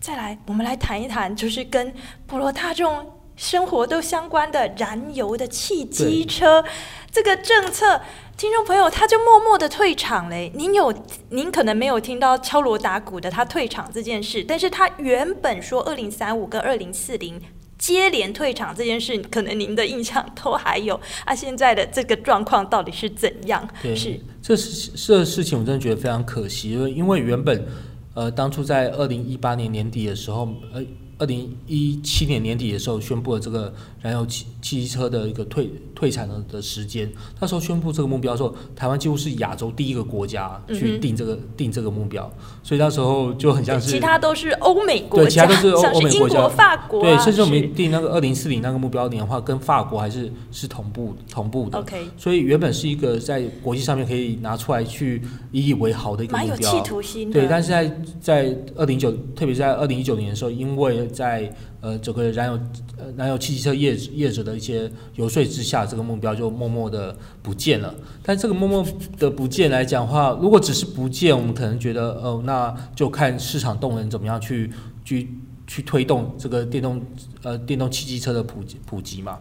[0.00, 1.92] 再来，我们来谈一谈，就是跟
[2.26, 3.04] 普罗大众
[3.36, 6.64] 生活都相关的燃油的汽机车
[7.10, 8.00] 这个政策，
[8.36, 10.52] 听众朋友他就默默的退场嘞。
[10.54, 10.94] 您有，
[11.30, 17.40] 您可能没有听到敲锣打鼓的他退场这件事，但是他原本说二零三五跟二零四零。
[17.76, 21.32] 接连退场这件事，可能您的印象都还有啊。
[21.32, 23.68] 现在的这个状况到底是怎样？
[23.80, 27.64] 对，是这是这事情，我真的觉得非常可惜，因为因为原本
[28.14, 30.82] 呃当初在二零一八年年底的时候，呃。
[31.18, 37.10] 二零一七年年底的时候，宣布了这个燃油汽汽车的一个退退产的的时间。
[37.40, 42.30] 那时候宣布这个目标的时候，台湾几乎是亚洲第一个国家去定这个、嗯、定这个目标，
[42.62, 51.78] 所以那时候就很像是其他都是欧美国家，对，其他都是欧美国家，法国、啊，对，甚至我们定那个二零四零那个目标年的话，跟法国还是是同步同步的。
[51.78, 57.40] OK，所以原本是一个在国际上面可以拿出来去引以为豪的一个目标，蛮有企图心的。
[57.40, 62.60] 对，但是在在二零九，特别是在二零一九年的时候，因为在呃，这个燃油
[62.96, 67.94] 呃燃油汽车业业者的一些游说之下，这个目标就默默的不见了。
[68.22, 68.86] 但这个默默
[69.18, 74.70] 的不见来讲的话，如果只是不见，我们可能觉得哦、呃，那就看市场动能怎么样去
[75.04, 75.28] 去
[75.66, 77.00] 去推动这个电动
[77.42, 79.38] 呃电动汽机车的普及普及嘛。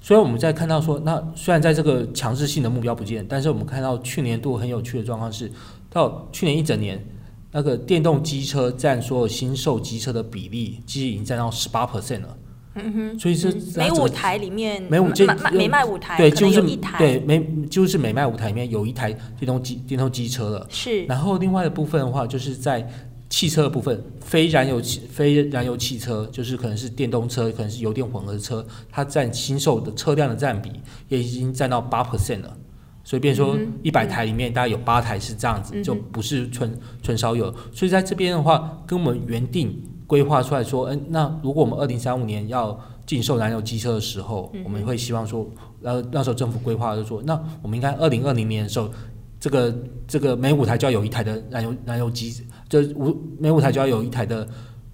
[0.00, 5.50] 所以我们在看到说，那虽然在这个强制性的目标不见，但是我们看到去年度很有趣的状况是，
[5.90, 7.04] 到去年一整年。
[7.56, 12.36] 那个电动机车占所有新售机车的比例，其实已经占到十八 percent 了。
[12.74, 20.66] 嗯哼，所以是每五台里面，每五就每卖五台，对，就是一台，对，每就是每卖五台里面有一台电动机电动机车了。
[20.68, 21.06] 是。
[21.06, 22.86] 然后另外的部分的话，就是在
[23.30, 30.70] 汽车的部分，非燃油汽非燃油汽车，就是可能是电动车，可能是油电混合车，它占新售的车辆的占比，
[31.08, 32.54] 也已经占到八 percent 了。
[33.06, 37.54] 所以，变说一百台里面大概有八台是这样子，嗯、就不是纯纯烧油。
[37.72, 45.48] 所以在这边的话，跟我们原定规划出来说，嗯，那如果我们二零三五年要禁售燃油机车的时候，嗯、我们会希望说，
[45.82, 48.90] 呃，那时候政府规划就说，那我们应该二零二零年的时候，
[49.38, 49.72] 这个
[50.08, 52.34] 这个每五台就要有一台的燃油燃油机，
[52.68, 54.44] 就五每五台就要有一台的，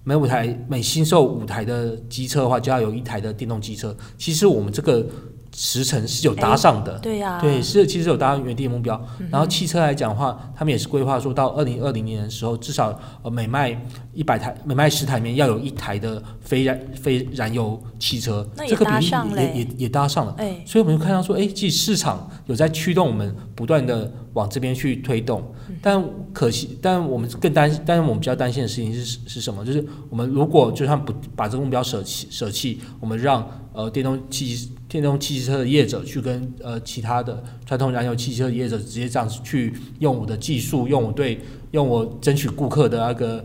[0.05, 3.97] 每五台每新售五台的机车的话，就要有一台的电动机车。
[4.19, 5.07] 其实我们这个。
[5.55, 9.01] 时程是有搭上的，对呀，对，是其实有搭上原定目标。
[9.31, 13.79] 然后汽车来讲的话，他们也是规划说到二零二零年的时候，至少呃每卖
[14.15, 20.37] 一百台，每卖十台里面要有一台的非燃非燃油汽车，这个比例也也也搭上了。
[20.67, 25.43] 所以我们就看到说，哎，其实市场有在驱动我们不断的往这边去推动。
[25.81, 29.65] 但可惜，但我们更担，但是我们比较担心的事情是是什么？
[29.65, 43.45] 就是我们如果就算不把这个目标舍弃舍弃，我们让呃电动汽电动汽车的业者去跟呃其他的传统燃油汽车的业者直接这样子去用我的技术，用我对用我争取顾客的那个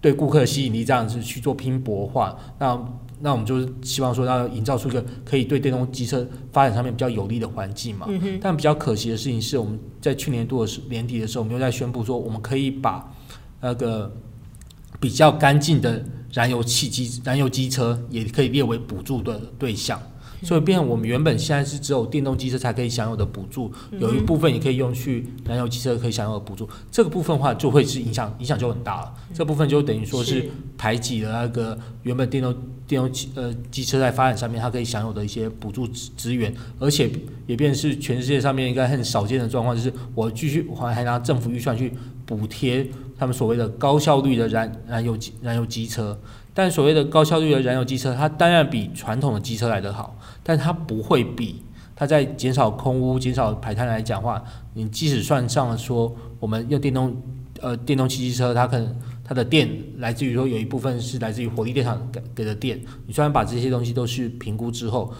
[0.00, 2.78] 对顾客的吸引力这样子去做拼搏的话，那
[3.20, 8.06] 那我们就是希望说要营造出一个可以对电动机车发展上面比较有利的环境嘛。
[8.08, 8.38] 嗯。
[8.40, 13.12] 但比较可惜的事情是，我们在去年度的时年底的时候，我们又在宣布说，我们可以把
[13.60, 14.14] 那个
[15.00, 20.00] 比较干净的燃油汽机燃油机车也可以列为补助的对象。
[20.42, 26.68] 所以，变我们原本现在是只有电动机车才可以享有的补助，有一部分也可以用去燃油机车可以享有的补助。
[26.90, 29.14] 这个部分的话，就会是影响影响就很大了。
[29.34, 32.54] 这部分就等于说是排挤了那个原本电动
[32.86, 37.10] 电动机呃机车在发展上面它可以享有的一些补助资资源，而且
[37.46, 41.92] 也变成是全世界上面应该很少见的状况，就是我继续还还拿政府预算去
[42.24, 42.86] 补贴
[43.18, 46.18] 他们所谓的高效率的燃燃油机燃油机车。
[46.58, 51.62] 但所谓的高效率的燃油机车，它当然比传统的机车来得好，但它不会比
[51.94, 54.42] 它在减少空污、减少排碳来讲话。
[54.74, 57.16] 你即使算上了说，我们用电动
[57.60, 58.92] 呃电动汽机车，它可能
[59.22, 62.82] 它的电来自于说有一部分是来自于火力电厂给给的电。
[63.06, 65.14] 你虽然把这些东西都是评估之后，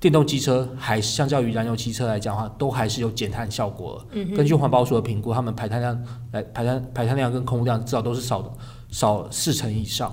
[0.00, 4.04] 电动机车还是相较于燃油汽车来讲的话，都还是有减碳效果。
[4.10, 8.50] 嗯，根据环保署的评估，他们排碳量来排碳排碳量跟空污量至少都是少的
[8.88, 10.12] 少四成以上。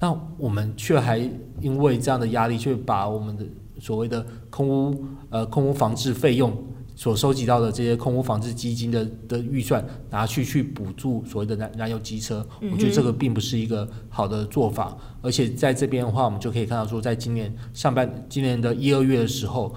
[0.00, 1.18] 那我们却还
[1.60, 3.44] 因为这样的压力，却把我们的
[3.80, 6.54] 所谓的空屋呃空屋防治费用
[6.94, 14.96] 所收集到的这些空屋防治基金的的预算拿去去补助所谓的燃燃油机车，我觉得这个并不是一个好的做法。
[15.22, 19.74] 而且在这边的话，我们就可以看到说，在今年上半今年的一二月的时候，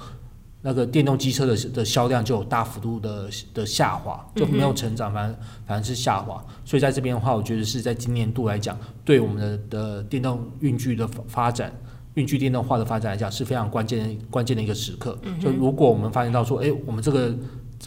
[0.62, 6.43] 那个电动机车的的销量就有大幅度的的下滑，就没有成长，反而反而是下滑。
[6.65, 11.72] 所以在这边的话，我觉得是在今年度来讲，对我们的的电动运具的发展。
[12.15, 15.17] 运具电动化的发展来讲是非常关键关键的一个时刻。
[15.39, 17.34] 就如果我们发现到说，哎，我们这个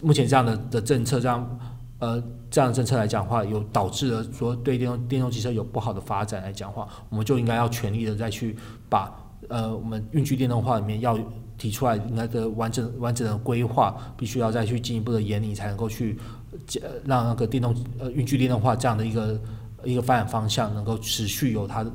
[0.01, 1.59] 目前这样的的政策，这样
[1.99, 8.55] 呃这样的政策来讲的话，有导致了说对电动电动机车有不好的发展来讲的话，我们就应该要全力的再去
[8.89, 9.13] 把
[9.49, 11.19] 呃我们运具电动化里面要
[11.57, 16.17] 提出来应该的完整完整的规划，必须要再去进一步的研拟，才能够去
[17.05, 19.39] 让那个电动呃运具电动化这样的一个
[19.83, 21.91] 一个发展方向能够持续有它的。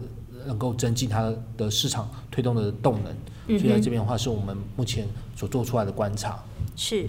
[0.47, 6.43] 能够增进它的市场推动的动能，所以在这边的话，是我们目前所做出来的观察。
[6.75, 7.07] 是，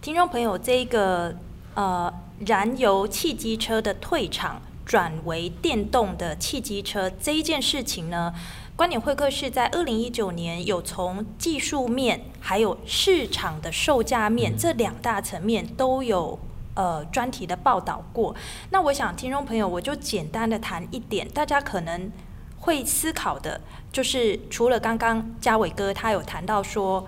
[0.00, 1.32] 听众朋友，这个
[1.74, 2.12] 呃
[2.44, 8.34] 燃油汽机车的退场转为电动的汽机车这一件事情呢，
[8.80, 16.38] 观点会客室在二零一九年有从技术面还有市场的售价面、嗯、这两大层面都有
[16.72, 18.34] 呃专题的报道过。
[18.70, 22.10] 那我想听众朋友，我就简单的谈一点，大家可能。
[22.58, 27.06] 会思考的，就是除了刚刚嘉伟哥他有谈到说，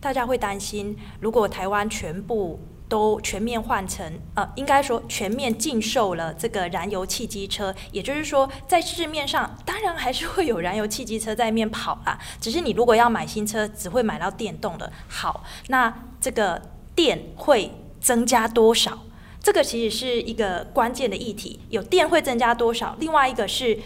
[0.00, 2.60] 大家会担心，如果台湾全部
[2.92, 14.92] 都全面换成，呃，应该说全面禁售了这个燃油汽机车，也就是说，在市面上当然还是会有燃油汽机车在面跑啦，只是你如果要买新车，只会买到电动的。
[15.08, 16.60] 好，那这个
[16.94, 18.98] 电会增加多少？
[19.40, 21.60] 这个其实是一个关键的议题。
[21.70, 22.94] 有电会增加多少？
[22.98, 23.78] 另外一个是。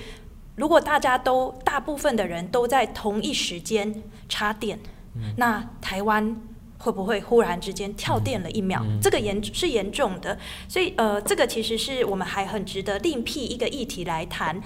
[0.57, 4.79] 如果大家都大部分的人都在同一时间插电，
[5.15, 6.35] 嗯、那台湾
[6.79, 8.83] 会不会忽然之间跳电了一秒？
[9.01, 14.61] 这个严是严重的，所以呃，这个其实是我们还很值得另辟一个议题来谈，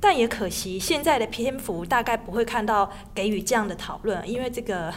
[0.00, 4.92] 但也可惜现在的篇幅大概不会看到给予这样的讨论，因为这个。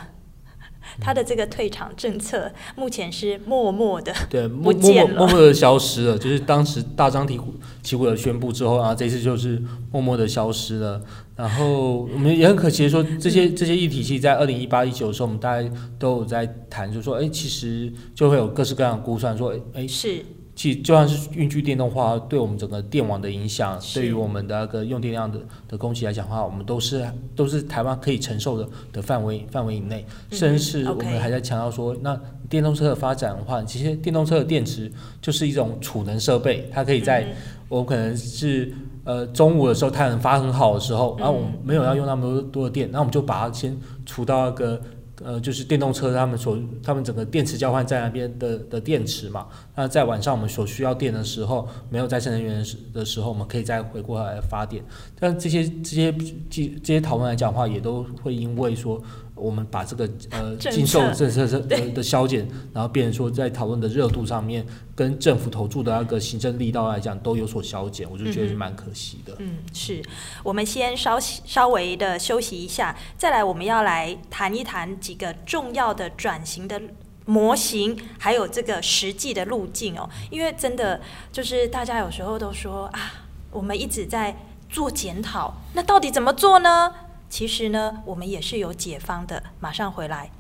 [1.02, 6.18] 他的这个退场政策目前是默默的对，默默默默的消失了。
[6.18, 11.02] 就是当时大张旗鼓旗鼓的宣布之后啊，这次就是默默的消失了。
[11.38, 15.70] 然后我们也很可惜的说，这些这些议题，其实在二零一八一九的时候，我们大家
[16.00, 20.26] 都有在谈，就是说，哎，其实就会有各式各样的估算，说，哎，是。
[20.56, 30.04] 其实就算是运具电动化，对我们整个电网的影响，对于我们的那个用电量的的供给来讲的话，我们都是都是台湾可以承受的的范围范围以内。
[30.32, 32.20] 甚至是我们还在强调说，那
[32.50, 37.28] 电动车的发展的话，其实电动车的电池就是一种储能设备，它可以在
[37.70, 38.74] 我可能是
[39.08, 44.80] 呃中午的时候太阳发很好的时候，然后我们没有要用那么多多的电，那我们就把它先储到那个。
[45.26, 54.84] 呃，就是电动车他们所他们整个电池交换站那边的的电池嘛，那在晚上我们所需要电的时候，没有再生能源的时候，我们可以再回过来发电。
[55.20, 56.14] 但这些这些
[56.52, 59.02] 这这些讨论来讲的话，也都会因为说。
[59.38, 69.34] 我们把这个呃禁售政策的的削减，然后变成说在讨论的热度上面，跟政府投注的那个行政力道来讲都有所削减，我就觉得是蛮可惜的。
[69.40, 70.02] 嗯，是
[70.44, 76.82] 我们先稍稍微的休息一下，再来我们要来谈一谈几个重要的转型的
[77.26, 80.10] 模型，还有这个实际的路径哦。
[80.30, 81.00] 因为真的
[81.32, 84.36] 就是大家有时候都说啊，我们一直在
[84.70, 86.94] 做检讨，那到底怎么做呢？
[87.30, 89.44] 其实呢，我们也是有解方的。
[89.60, 90.32] 马上回来。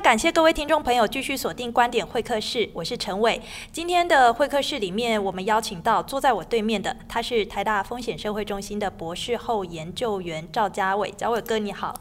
[0.00, 3.40] 感谢各位听众朋友继续锁定观点会客室，我是陈伟。
[3.70, 11.10] 今天的会客室里面，我们邀请到坐在我对面的，他是台大风险社会中心的博士后研究员赵家伟。
[11.10, 11.94] 家伟哥你好，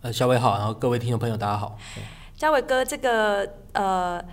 [0.00, 1.76] 呃，小伟好，然后各位听众朋友大家好。
[2.34, 4.24] 家伟哥，这个呃，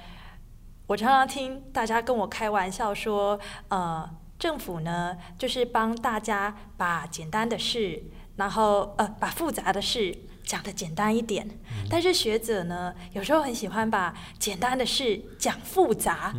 [0.88, 8.02] 我常常听大家跟我开玩笑说，呃，政府呢就是帮大家把简单的事，
[8.38, 10.18] 然后呃，把复杂的事。
[10.50, 11.48] 讲的简单一点，
[11.92, 16.34] 但是学者呢，有时候很喜欢把简单的事讲复杂。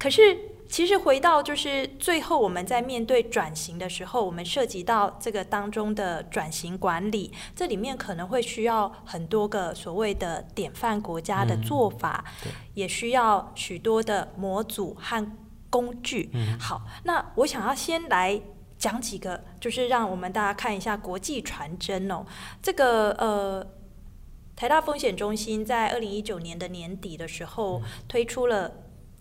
[0.00, 0.36] 可是
[0.68, 15.24] 其实回到就是最后我们在面对转型的时候，我们涉及到这个当中的转型管理，这里面可能会需要很多个所谓的典范国家的做法，嗯、也需要许多的模组和
[15.70, 16.30] 工具。
[16.34, 18.42] 嗯、好，那我想要先来。
[18.82, 22.26] 讲几个，就是让我们大家看一下国际传真哦。
[22.60, 23.64] 这个呃，
[24.56, 28.72] 台大风险中心在二零一九年的年底的时候推出了。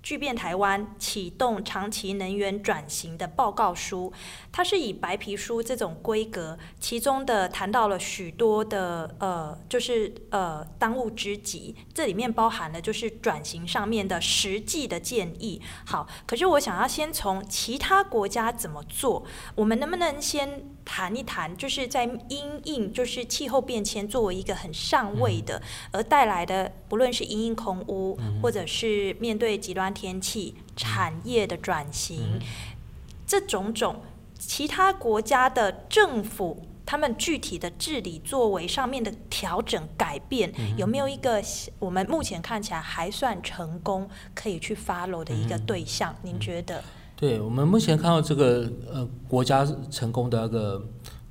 [0.03, 4.11] 巨变台湾启动长期能源转型的报告书，
[4.51, 15.61] 它是以白皮书这种规格，其中的谈到了许多的呃，就是呃当务之急，这里面包含了就是转型上面的实际的建议。
[15.85, 19.23] 好，可是我想要先从其他国家怎么做，
[19.55, 25.61] 我们能不能先谈一谈，就是在因应就是气候变迁作为一个很上位的
[25.91, 29.91] 而带来的，不论是因应空污，或者是面对极端。
[29.93, 32.39] 天气产业的转型，
[33.27, 34.01] 这种种
[34.39, 41.43] 其他国家的政府，他们具体的治理作为上面的调整改变，有没有一个
[41.77, 46.15] 我们目前看起来还算成功可以去 follow 的一个对象？
[46.23, 46.83] 您觉得？
[47.21, 50.83] 对，我们目前看到这个呃国家成功的那个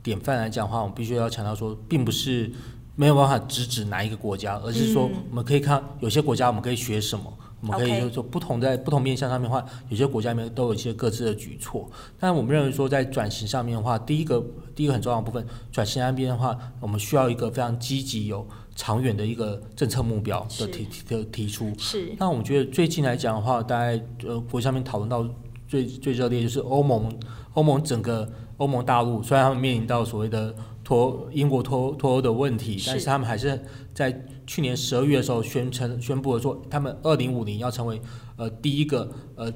[0.04, 2.48] 典范来讲的话，我们必须要强调说，并不是
[2.94, 7.24] 没有办法直指哪一个国家，而是说我们可以看有些国家我们可以学什么。
[7.60, 11.90] 我们可以就是说，不同在不同面向上面的话，有些国家里面都有一些各自的举措。
[12.18, 14.42] 但我们认为说，在转型上面的话，第一个
[14.74, 21.70] 第一个很重要的部分，转型那边的话，我们需要一个非常积极、有长远的一个政策目标的提的提出。
[21.76, 22.14] 是。
[22.18, 25.28] 那我们觉得最近来讲的话，大概呃国际上面讨论到
[25.70, 27.08] 最最热烈就是欧盟，
[27.54, 30.52] 欧盟整个欧盟大陆，虽然他们面临到所谓的
[30.82, 33.64] 脱英国脱脱欧的问题，但是他们还是
[33.94, 34.26] 在。
[34.50, 38.02] 去年十二月的时候宣称宣布了说，他们二零五零要成为
[38.36, 39.52] 呃第一个呃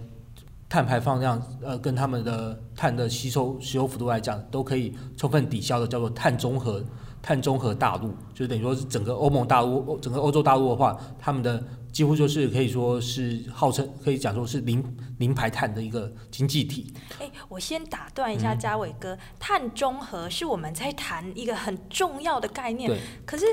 [0.69, 6.81] 碳排放量呃跟他们的碳的吸收吸收幅度来讲都可以充分抵消的，叫做碳中和
[7.21, 11.61] 碳中和大陆，就等于说是整个欧盟大陆整个欧洲大陆的话，他们的
[11.95, 14.85] 几乎就是可以说是号称可以讲说是零
[15.19, 16.93] 零排碳的一个经济体。
[17.21, 22.91] 哎，我先打断一下嘉伟哥，嗯、碳中和是我们在谈一个很重要的概念，
[23.25, 23.47] 可是。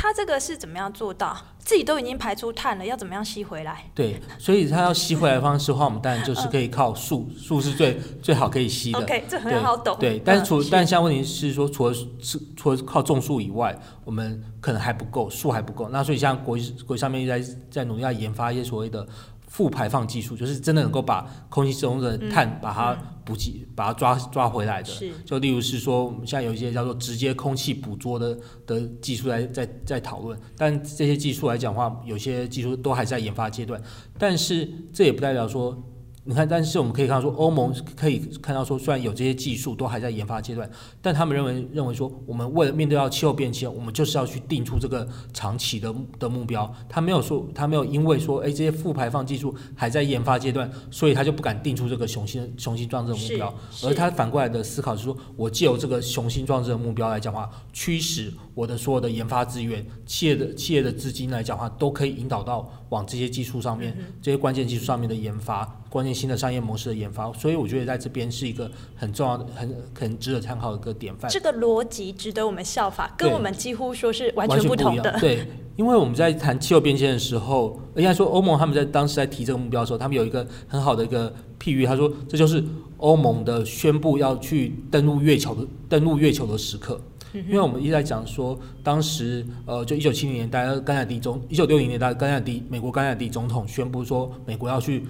[0.00, 1.36] 他这个是怎么样做到？
[1.58, 3.84] 自己都已经排出碳了，要怎么样吸回来？
[3.94, 8.98] 对，所以它要吸回来的方式的话，我们当然就是可以靠树，树是最最好可以吸的。
[8.98, 9.94] OK，这很好懂。
[10.00, 15.90] 对，但是除但现在问题是说，除了是除了靠种树以外，我们可能还不够，树还不够。
[15.90, 19.06] 那所以像国际国际上面在在努力要研发一些所谓的。
[19.50, 22.96] 负排放技术就是真的能够把空气中的碳把它
[23.30, 24.90] 补给、把它抓抓回来的。
[25.24, 33.80] 就例如是说，我们现在有一些叫做直接空气捕捉的的技术来在在讨论，但这些技术来讲的话，有些技术都还在研发阶段。
[34.18, 35.80] 但是这也不代表说。
[36.24, 46.72] 你看，但是我们可以看到说，欧盟可以看到说，虽然有这些技术都还在研发阶段，但他们认为认为说，我们为了面对到气候变迁，我们就是要去定出这个长期的的目标。
[46.88, 53.54] 他没有说，他没有因为说，哎，这些负排放技术还在研发阶段，所以他就不敢定出这个雄心雄心壮志的目标。
[53.82, 65.76] 而他反过来的思考是说，我借由这个雄心壮志的目标来讲话，驱使我的所有的研发资源、企业的企业的资金来讲话，都可以引导到往这些技术上面、嗯、这些关键技术上面的研发。
[65.88, 71.28] 关键新的商业模式的研发，所以我觉得在这边是一个很重要的、很很值得参考的一个典范。
[71.28, 75.18] 这个逻辑值得我们效法，跟我们几乎说是完全不同的。
[75.18, 81.28] 对，因为我们在谈气候变迁的时候，应该说欧盟他们在当时在提这个目标的时候，他们有一个很好的一个
[81.60, 82.62] 譬喻，他说这就是
[82.98, 87.00] 欧盟的宣布要去登陆月球的登陆月球的时刻。
[87.32, 95.04] 因为我们一直在讲说，当时呃，就一九七零年代，甘乃迪总一九六零年代，甘乃迪美国甘乃迪总统宣布说，美国要去。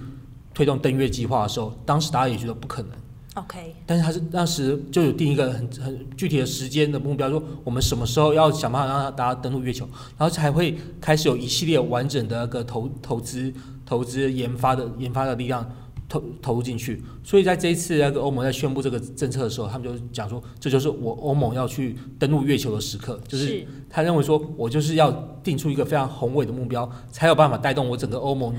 [0.52, 2.90] 推动登月计划的时候，当时大家也觉得不可能。
[3.34, 13.54] OK，但是他是当时就有定一个很很具体的时间的目标，说我们什么时候要想办法让大家登陆月球，然后才会开始有一系列完整的那个投投资
[13.86, 15.64] 投资研发的研发的力量
[16.10, 17.02] 投投入进去。
[17.24, 25.10] 所以在这一次那个欧盟在宣布这个政策的时候，他们就讲说，这就是我欧盟要去登陆月球的时刻，就是他认为说我就是要
[25.42, 28.54] 定出一个非常宏伟的目标，才有办法带动我整个欧盟。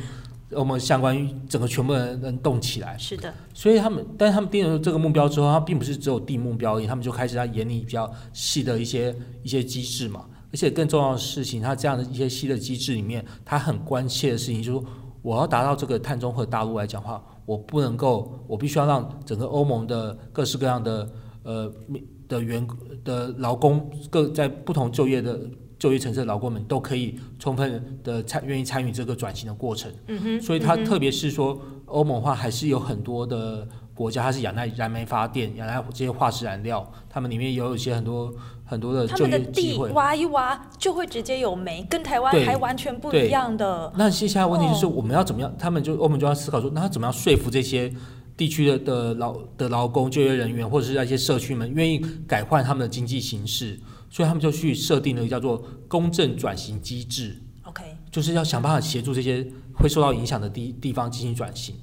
[0.53, 3.33] 欧盟相关于整个全部人能动起来，是的。
[3.53, 10.25] 所以他们，但是他们定了这个目标之后，他并不是只有定目标而已，他们就开始在研拟比较细的一些一些机制嘛。
[10.51, 14.85] 而且更重要的事情，他这样的一些细的机制里面，他很关切的事情就是说，
[15.21, 21.09] 我要达到这个碳中和大陆来讲的话，我不能够，我必须要让整个欧盟的各式各样的
[21.43, 21.73] 呃
[22.27, 22.67] 的员
[23.03, 25.39] 的劳工各在不同就业的。
[25.81, 38.31] 就业城市的劳工们都可以充分的参愿意参与这个转型的过程，嗯哼，所以他特别是说，欧盟的话还是有很多的国家，它是仰赖燃煤发电，仰赖这些化石燃料，他们里面也有一些很多
[38.71, 39.29] 很多的就业机会。
[39.29, 43.91] 他们的地挖一挖就会直接有煤，跟台湾还完全不一样的。
[43.97, 45.51] 那接下来问题就是我们要怎么样？
[45.51, 47.93] 哦、他们就我们就要思考说，那他怎么样说服这些
[48.37, 53.77] 地区的的劳的劳工、就业人员，或者是那些社区们愿意改换他们的经济形式？
[54.09, 57.37] 所以他们就去设定了一个叫做公正转型机制。
[57.63, 59.45] OK，就是要想办法协助这些
[59.75, 61.75] 会受到影响的地地方进行转型。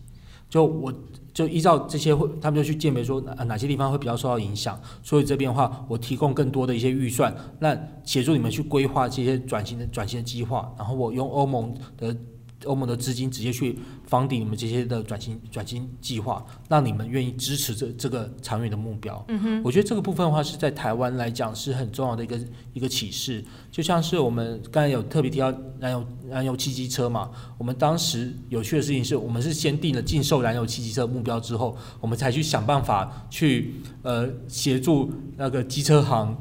[0.50, 0.90] 就我
[1.38, 12.16] 就依照这些会，他们就去鉴别说哪哪些地方会比较受到影响，所以这边的话，我提供更多的一些预算，那协助你们去规划这些转型的转型的计划，然后我用欧盟的。
[12.64, 13.78] 欧盟的资金直接去
[14.10, 19.24] funding 你们这些的转型转型计划，让你们愿意支持这这个长远的目标。
[19.28, 22.40] 嗯哼，我觉得这个部分的话是在台湾来讲是很重要的一个
[22.72, 23.44] 一个启示。
[23.70, 36.36] 就像是我们刚才有特别提到燃油燃油汽机车嘛，我们当时有趣的事情是我们是先定了禁售燃油汽机车目标之后，我们才去想办法去呃协助那个机车行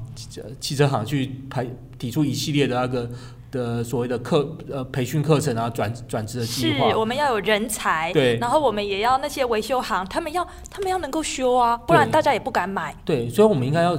[0.59, 1.67] 汽车行去排
[1.99, 3.07] 提出一系列的那个。
[3.51, 12.95] 的所谓的课呃培训课程啊，转转职的计划，是我们要有人才，对，然后我们也要那些维修行，他们要他们要能够修啊，不然大家也不敢买。
[13.05, 13.97] 对，所以我们应该要，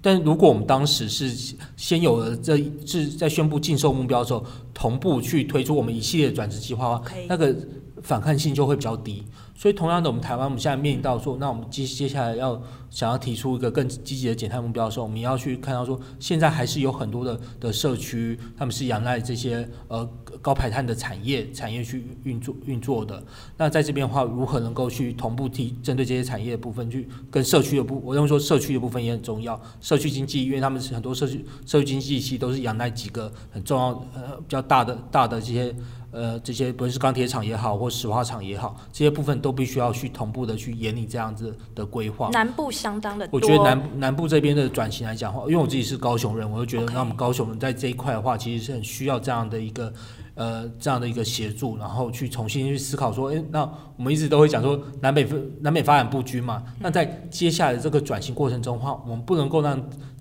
[0.00, 2.56] 但如果我们当时是先有了这
[2.86, 7.26] 是在宣布禁售目标的时候，同步去推出我们一系列转职计划的话，Okay.
[7.28, 7.54] 那个
[8.02, 9.24] 反抗性就会比较低。
[9.54, 20.08] 所以，同样的，我们台湾，我们现在面临到说，那我们接接下来要想要提出一个更积极的减碳目标的时候，我们要去看到说，现在还是有很多的的社区，他们是仰赖这些呃
[20.40, 23.20] 高排碳的产业产业去运作运作的。
[23.56, 29.60] 那在这边的话，如何能够去同步提针对这些产业的部分，去跟社区的部，我认为说社区的部分也很重要。
[29.80, 35.74] 社区经济，因为他们是很多社区社区经济其实都是仰赖几个很重要呃比较大的大的这些。
[36.10, 42.30] 呃，这些不论是钢铁厂也好，或石化厂也好，这些部分都必须要去同步的去研拟这样子的规划。
[42.30, 43.38] 南部相当的多。
[43.38, 49.92] 我觉得南南部这边的转型来讲的话，因为我自己是高雄人，我就觉得那我们高雄人在这一块的话，其实是很需要这样的一个
[50.34, 55.28] 呃这样的一个协助，然后去重新去思考说，诶，那我们一直都会讲说南北
[55.60, 59.78] 南北发展不均嘛，那在接下来这个转型过程中的话，我们不能够让。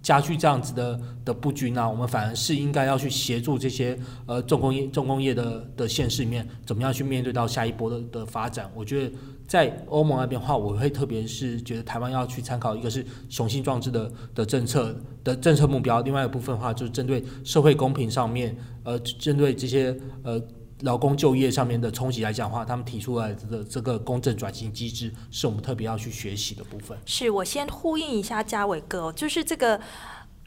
[0.08, 8.72] 加剧这样子的的不均啊，我们反而是应该要去协助这些呃重工业重工业的的县市里面，怎么样去面对到下一波的的发展？
[8.74, 9.14] 我觉得
[9.46, 14.96] 在欧盟那边的话，我会特别是觉得台湾要去参考一个是雄心壮志的的政策
[15.26, 18.56] 的政策目标，另外一部分的话就是针对社会公平上面，
[18.86, 19.94] 呃，针对这些
[20.24, 20.42] 呃
[20.82, 26.96] 劳工就业上面的冲击来讲的话，他们提出来的这个公正转型机制，是我们特别要去学习的部分。
[27.06, 29.82] 是我先呼应一下嘉伟哥，就是这个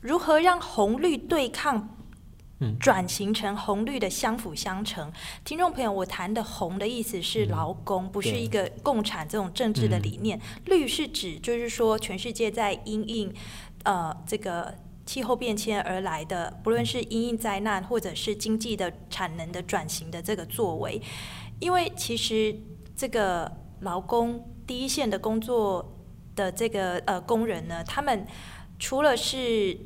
[0.01, 1.97] 如何让红绿对抗，
[2.79, 5.09] 转型成红绿的相辅相成。
[5.09, 5.13] 嗯、
[5.45, 10.39] 听众朋友，我谈的红的意思是劳工，嗯、不是一个共产这种政治的理念。
[10.39, 13.35] 嗯、绿是指就是说全世界在因应
[13.83, 14.75] 呃这个。
[15.11, 21.03] 气候变迁而来的，不论是因应灾难，或者是经济的产能的转型的这个作为，
[21.59, 22.57] 因为其实
[22.95, 23.51] 这个
[23.81, 26.01] 劳工第一线的工作
[26.37, 28.25] 的这个呃工人呢，他们
[28.79, 29.77] 除了是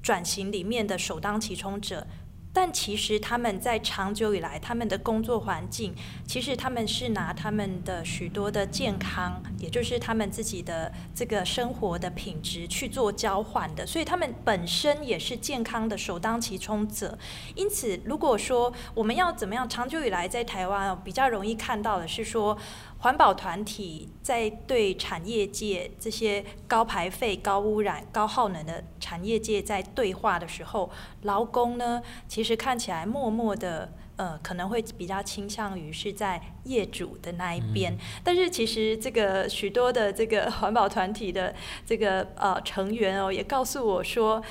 [0.00, 2.06] 转型里面的首当其冲者。
[2.52, 5.94] 但其实他们在长久以来，他们的工作环境，
[6.26, 17.16] 其实他们是拿他们的许多的健康，也就是他们自己的这个生活的品质去做交换的，所以他们本身也是健康的首当其冲者。
[17.54, 22.58] 因此，如果说我们要怎么样，长久以来在台湾比较容易看到的是说。
[23.00, 30.90] 环保团体在对产业界这些高排废、高污染、高耗能的产业界在对话的时候，
[31.22, 37.94] 劳工呢，其实看起来默默的，呃，可能会比较倾向于是在业主的那一边。
[37.94, 41.54] 嗯、但是其实这个许多的这个环保团体的
[41.86, 44.42] 这个呃成员哦，也告诉我说，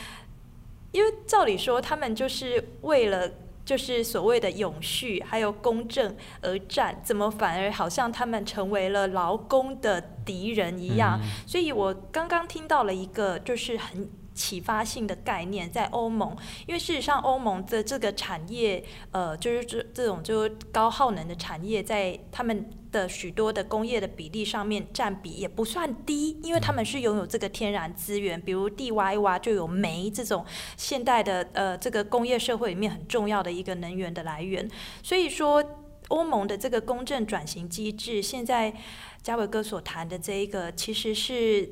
[0.91, 3.31] 因为照理说他们就是为了。
[3.69, 11.19] 就是所谓的永续还有公正而战，怎么反而好像他们成为了劳工的敌人一样？
[11.21, 14.09] 嗯、所以我刚刚听到了一个就是很
[14.39, 16.33] 启发性的概念，在欧盟，
[16.65, 18.81] 因为事实上欧盟的这个产业，
[19.11, 22.69] 呃，就是这这种就是高耗能的产业，在他们。
[22.91, 30.43] 的许多的工业的比例上面占比也不算低，因为他们是拥有这个天然资源，比如地挖一挖就有煤这种
[30.75, 34.67] 现代的呃这个工业社会里面很重要的一个能源的来源。
[35.03, 35.63] 所以说，
[36.07, 38.73] 欧盟的这个公正转型机制，现在
[39.21, 41.69] 嘉伟哥所谈的这一个，其实是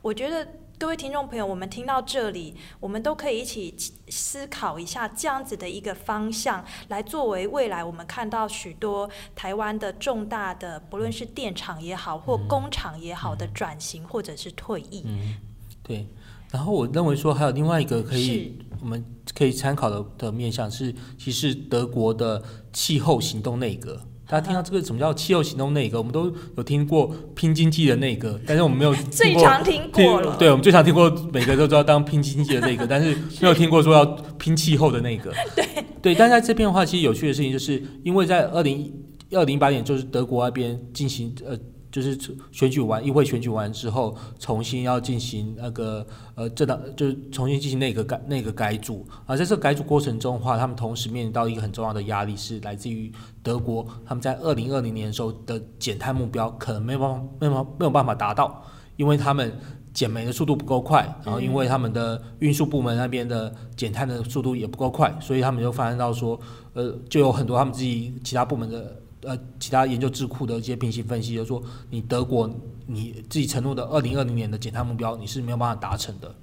[0.00, 3.74] 我觉得各位听众朋友，我们听到这里，我们都可以一起
[4.08, 15.04] 思考一下这样子的一个方向，来作为未来我们看到许多台湾的重大的，不论是电厂也好，或工厂也好的转型或者是退役。
[15.06, 15.36] 嗯，
[15.82, 16.08] 对。
[16.50, 19.04] 然后我认为说还有另外一个可以我们
[19.34, 24.00] 可以参考的的面向是，其实德国的气候行动内阁。
[24.34, 25.96] 大家听到这个什么叫气候行动那个？
[25.96, 30.34] 我们都有听过拼经济的那个，但是我们没有 最常听过了。
[30.36, 34.04] 对，我们最常听过，每个都知道当拼经济的那个， 但是没有听过说要
[34.36, 35.32] 拼气候的那个。
[35.54, 35.64] 对
[36.02, 38.92] 对，但在这边的话，其实有趣的事情就是，因为在二零
[39.30, 41.56] 二零一八年，就是德国那边进行呃。
[41.94, 42.18] 就是
[42.50, 49.06] 选举完，议会选举完之后，重新要进行那个呃政党，就是重新进行那个改那个改组。
[49.26, 53.12] 而在这个改组过程中的话，他们同时面临到一个很重要的压力，是来自于
[53.44, 58.64] 德国，他们在二零二零年时候的减碳目标可能没有办法、没有办法、没有办法达到，
[58.96, 59.56] 因为他们
[59.92, 66.40] 减煤的速度不够快，然后因为他们的运输部门那边的减碳的速度也不够快，所以他们就发现到说，
[66.72, 69.00] 呃，就有很多他们自己其他部门的。
[69.26, 72.48] 呃，其他研究智库的一些平行分析，就是说，你德国
[72.86, 76.34] 你自己承诺的二零二零年的减碳目标，你是没有办法达成的。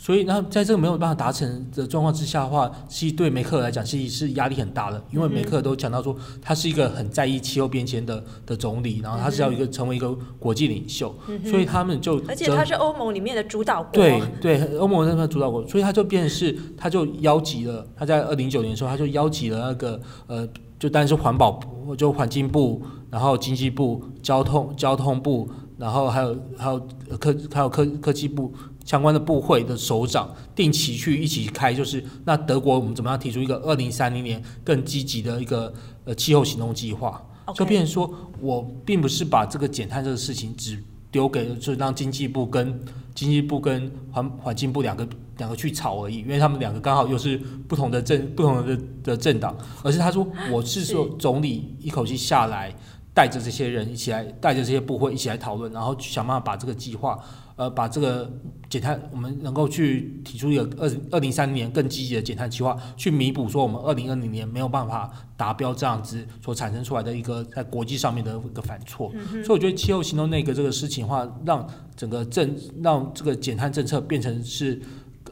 [0.00, 5.04] 所以，那在这个没有办法达成的状况之下的话，其实对梅克尔来讲，其实是压力很大的。
[5.10, 11.12] 因为梅克尔都讲到说，他是一个很在意气候变迁的的总理，然后他是要一个成为一个国际领袖，
[11.44, 20.48] 所以他们就而且他是欧盟里面的主导国，对对，欧盟那边主导国，所以他就变成是，他就邀集了，他在二零一九年的时候，他就邀集了那个呃。
[20.78, 26.78] 就单是环保部，就环境部，然后经济部、交通交通部，然后还有还有
[27.18, 28.52] 科还有科科技部
[28.84, 35.72] 相关的部会的首长，定期去一起开，就是那德国我们怎么样提出一个二零三零年更积极的一个
[36.04, 37.20] 呃气候行动计划.
[37.54, 40.78] 就变成说我并不是把这个减碳这个事情只
[41.10, 42.78] 丢给，就是让经济部跟
[43.14, 45.08] 经济部跟环环境部两个。
[45.38, 52.74] 两个去吵而已，因为他们两个刚好又是不同的政不同的的政党，而是他说我是说总理一口气下来，
[53.14, 57.18] 带着这些人一起来，带着这些部会一起来讨论，然后想办法把这个计划，
[57.56, 58.30] 呃，把这个
[58.68, 69.12] 减碳，我们能够去提出一个二二零三零年更积极的减碳计划，去弥补说我们二零二零年没有办法达标这样子所产生出来的一个在国际上面的一个反错。
[69.14, 71.66] 嗯、所以我觉得气候行动内阁这个事情的话，让
[71.96, 74.80] 整个政让这个减碳政策变成是。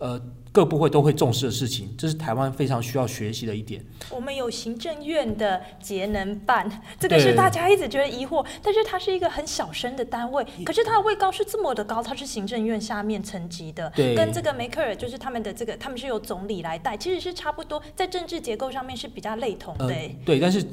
[0.00, 0.20] 呃，
[0.52, 3.84] 各部会都会重视的事情，这是台湾非常需要学习的一点。
[4.10, 19.86] 我们有行政院的节能办，这个是大家一直觉得疑惑，但是它是一个很小声的单位，可是它的位高是这么的高，它是行政院下面层级的，跟这个梅克尔就是他们的这个，他们是由总理来带，其实是差不多，在政治结构上面是比较类同的。
[19.86, 20.64] 呃、对，但是。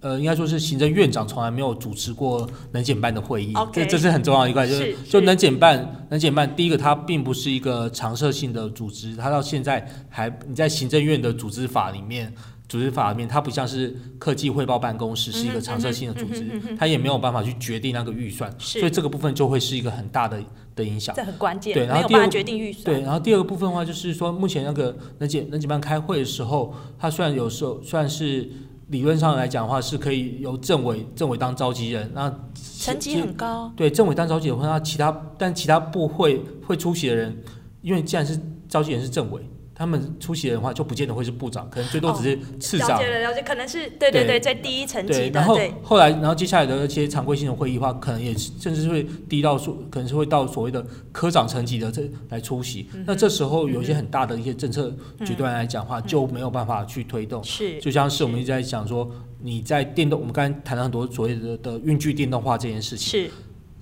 [0.00, 3.72] 呃，应该说是行政院长从来没有主持过能减办的会议，Okay.
[3.72, 12.32] 这这是很重要的一块，就是就能减办，能减办，第一个它并不是一个常设性的组织，它到现在还你在行政院的组织法里面，
[12.68, 16.46] 组织法里面它不像是科技汇报办公室是一个常设性的组织，
[16.78, 20.40] 它也没有办法去决定那个预算，所以这个部分就会是一个很大的
[20.76, 28.48] 的影响，这很关键，对，然后第二个决定预算，对，然后第二个部分的话就是说，目前那个能减能减办开会的时候，它虽然有时候算是。
[28.88, 33.70] 理论上来讲的话，是可以由政委政委当召集人，那层级很高。
[33.76, 37.36] 对，政委当召集人那其他但其他部会会出席的人，
[37.82, 39.42] 因为既然是召集人是政委。
[39.78, 42.88] 他们出席的话，就不见得会是部长，可能最多只是次长。
[42.88, 45.18] 哦、了解了，了解，可能是对对对，在第一层级的。
[45.18, 52.88] 对，然后后来，然后接下来的一些常规性的会议的话，可能也甚至是会低到所，可能是会到所谓的科长层级的这来出席。
[52.92, 54.92] 嗯、那这时候有一些很大的一些政策
[55.24, 57.42] 决断来讲的话，嗯、就没有办法去推动。
[57.44, 59.08] 是，就像是我们一直在讲说，
[59.40, 63.22] 你在电动，我们刚才谈了很多所谓的的运具电动化这件事情。
[63.22, 63.30] 是。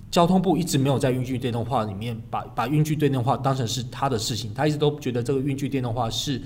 [0.09, 6.41] 交通部一直没有在运具电动化里面把把运具电动化当成是他的事情，他一直都觉得这个运具电动化是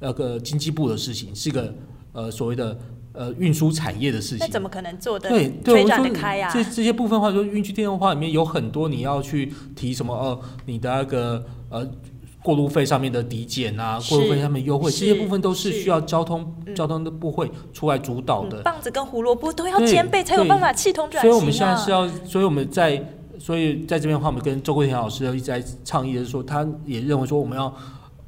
[0.00, 1.74] 那个经济部的事情，是一个
[2.12, 2.78] 呃所谓的
[3.12, 4.38] 呃运输产业的事情。
[4.40, 6.50] 那怎么可能做的对对，我说开呀？
[6.52, 11.90] 这这些部分的话，说运具电动化里面有很多你要去提什么呃你的那个呃。
[12.44, 18.60] 过路费上面的抵减啊，过路费上面优惠，这些部分都是需要交通交通的部会出来主导的。
[18.60, 21.22] 棒子跟胡萝卜都要兼备，才有办法系统转。
[21.22, 23.02] 所以我们现在是要，所以我们在，
[23.38, 27.74] 所以在这边的话，我们跟周桂田老师一直在倡议的是说，他也认为说，我们要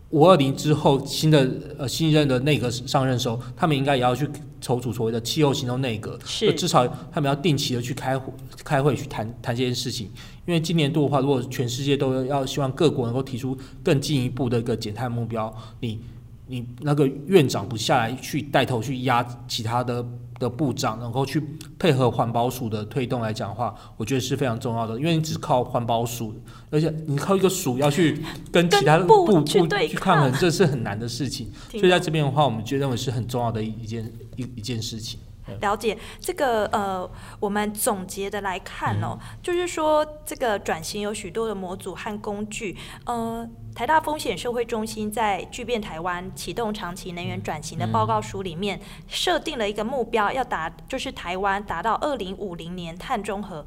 [0.09, 1.47] 五二零之后新的
[1.79, 4.27] 呃新任的内阁上任时候，他们应该也要去
[4.63, 8.33] 筹组所谓的气候行动内阁，是至少他们要定期的去开会
[8.65, 10.11] 开会去谈谈这件事情。
[10.47, 16.01] 因为今年度的话，如果全世界都要希望各国能够提出更进一步的一个减碳目标，你
[16.47, 20.07] 你那个院长不下来去带头去压其他的
[20.39, 21.43] 的部长能够去
[21.79, 24.97] 配合环保署的推动来讲的话，我觉得是非常重要的。
[24.97, 26.33] 因为你只靠环保署，
[26.71, 28.23] 而且你靠一个署要去
[28.53, 29.61] 跟 其他的部部去
[29.97, 31.51] 抗衡，这是很难的事情。
[31.73, 35.19] 所以在这边的话，我们就认为是很重要的一一件一一件事情。
[35.61, 37.09] 了解这个呃，
[37.41, 42.77] 我们总结的来看哦，嗯、就是说这个转型有许多的模组和工具。
[43.05, 53.65] 呃，台大风险社会中心在《巨变台湾启动长期能源转型》的报告书里面，设定了一个目标，要达就是台湾达到二零五零年碳中和。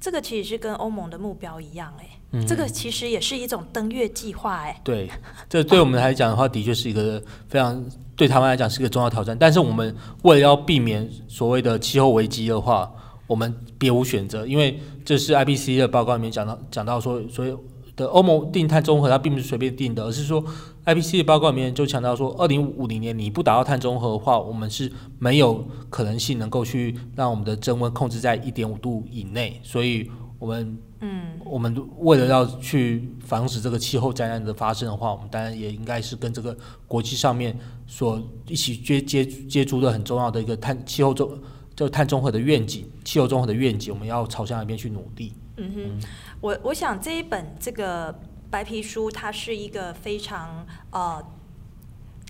[0.00, 4.80] 这个其实是跟欧盟的目标一样，哎、嗯，这个其实也是一种登月计划，哎。
[4.84, 5.10] 对，
[5.48, 7.84] 这对我们来讲的话，的确是一个非常。
[8.16, 12.92] 对台湾来讲是一个重要挑战，但是我们为了要避免所谓的气候危机的话，
[13.26, 17.56] 我们别无选择，因为这是 IPCC 的报告里面讲到讲到说，所以
[17.96, 20.44] 的欧盟定碳中和它并不是随便定的，而是说
[20.84, 30.78] IPCC 的报告里面就强调说，二零五零年你不达到碳中和的话，我们是没有可能性能够去让我们的增温控制在一点五度以内，所以我们。
[31.00, 41.38] 嗯，我们为了要去防止这个气候灾难的发生的话，我们当然也应该是跟这个国际上面所一起接接接触的很重要的一个碳气候中
[41.74, 45.32] 就碳中和的愿景，气候中和的愿景，我们要朝向那边去努力。
[45.56, 46.00] 嗯哼，嗯
[46.40, 48.14] 我我想这一本这个
[48.50, 51.24] 白皮书，它是一个非常呃。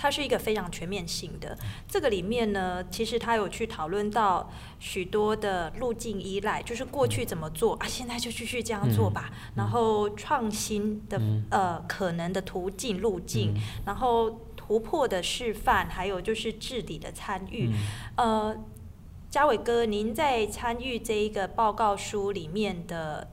[0.03, 1.55] 它是一个非常全面性的，
[1.87, 9.31] 这个里面呢，其实它有去讨论到许多的路径依赖，就是过去怎么做啊，现在就继续这样做吧。
[9.31, 17.69] 嗯、然后创新的、嗯、呃可能的途径路径，嗯、然后突破的示范，还有就是治理的参与。
[18.17, 18.65] 嗯、呃，
[19.29, 23.29] 嘉伟哥，您在参与这一个报告书里面的。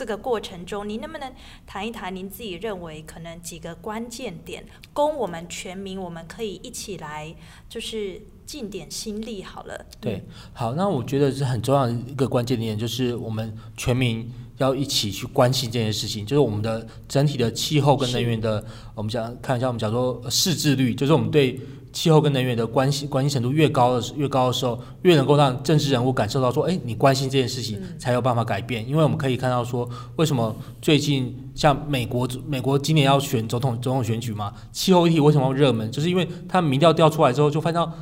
[0.00, 1.30] 这个过程中，您能不能
[1.66, 7.36] 谈一谈您自己认为可能几个关键点，供我们全民，我们可以一起来
[7.68, 9.84] 就是尽点心力好了。
[10.00, 10.24] 对，
[10.54, 14.26] 好，那我觉得是很重要的一个关键点，就是我们全民
[14.56, 21.60] 要一起去关心这件事情，就是我们的整体的气候跟能源的，我们讲看一下，我们讲说识字率，就是我们对。
[21.92, 28.88] 气候跟能源的关系关心程度越高的越高的时候，越能够让政治人物感受到说，哎，你关心这件事情，才有办法改变。
[28.88, 35.90] 因为我们可以看到说，为什么最近像美国，美国今年要选总统总统选举嘛，气候议题为什么热门？
[35.90, 37.92] 就是因为他们民调调出来之后，就发现到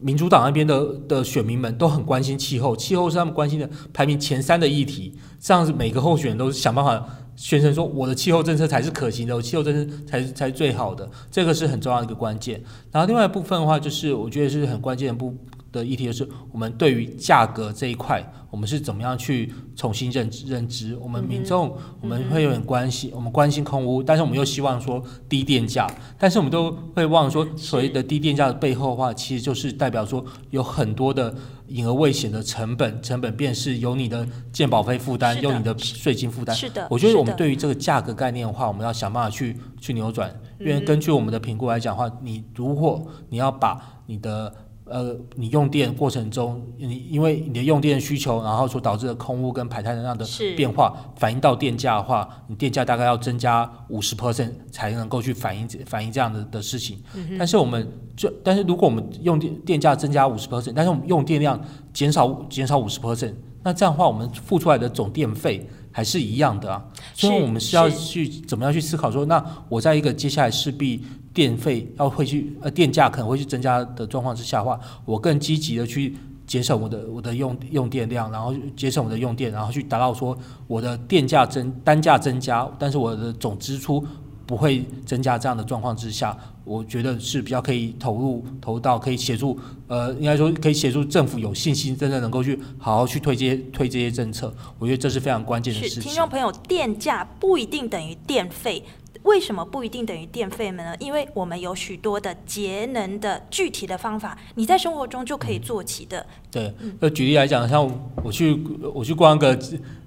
[0.00, 5.14] 民主党那边的的选民们都很关心气候，气候是他们关心的排名前三的议题。
[5.40, 7.04] 这样子每个候选人都想办法。
[7.36, 12.62] 宣称说我的气候政策才是可行的，我气候政策才是才是最好的，这个是很重要的一个关键。
[12.92, 15.34] 然后另外一部分的话，就是我觉得是很关键的部
[15.80, 20.96] 的议题，就是我们对于价格这一块，我们是怎么样去重新认知认知？
[20.96, 25.86] 我们民众我们会有点关心，我们关心空屋，但是我们又希望说低电价，
[26.18, 31.34] 但是我们都会忘了说，所谓的低电价的背后的话，其实就是代表说有很多的。
[31.68, 36.54] 隐而未显的成本，成本便是由你的健保费负担，由你的税金负担。
[36.54, 40.30] 是的，我觉得我们对于这个价格概念的话，我们要想办法去去扭转。
[40.60, 44.54] 因为根据我们的评估来讲的话，你如果你要把你的
[44.86, 57.02] 呃，你用电过程中，你因为你的用电需求，然后所导致的空污跟排碳能量的变化，反映到电价的话，你电价大概要增加五十 percent 才能够去反映反映这样的的事情。
[57.14, 61.58] 嗯、但是我们就，但是如果我们用电电价增加五十 percent，但是我们用电量
[61.94, 63.32] 减少减少五十 percent，
[63.62, 66.84] 那这样的话，我们付出来的总电费还是一样的啊。
[67.14, 71.02] 所以我们是要去怎么样去思考说，那我在一个接下来势必。
[71.34, 76.14] 电费要会去呃，电价可能会去增加的状况之下的话，我更积极的去
[76.46, 84.06] 节省我的我的用用电量，然后节省我的用电，然后去达到说我的电价增单价增加，但是我的总支出
[84.46, 89.58] 不会增加这样的状况之下，我觉得是比较可以投入投到可以协助
[89.88, 96.02] 呃，应该说可以协助政府有信心真的能够去好好去推这些推这些政策，我觉得这是非常关键的事情。
[96.02, 98.84] 听众朋友，电价不一定等于电费。
[99.24, 100.94] 为什么不一定等于电费呢？
[100.98, 106.20] 因为我们有许多的节能的具体的方法，你在生活中就可以做起的。
[106.54, 107.84] 嗯、对，就举例来讲，像
[108.22, 108.62] 我去
[108.94, 109.54] 我去逛个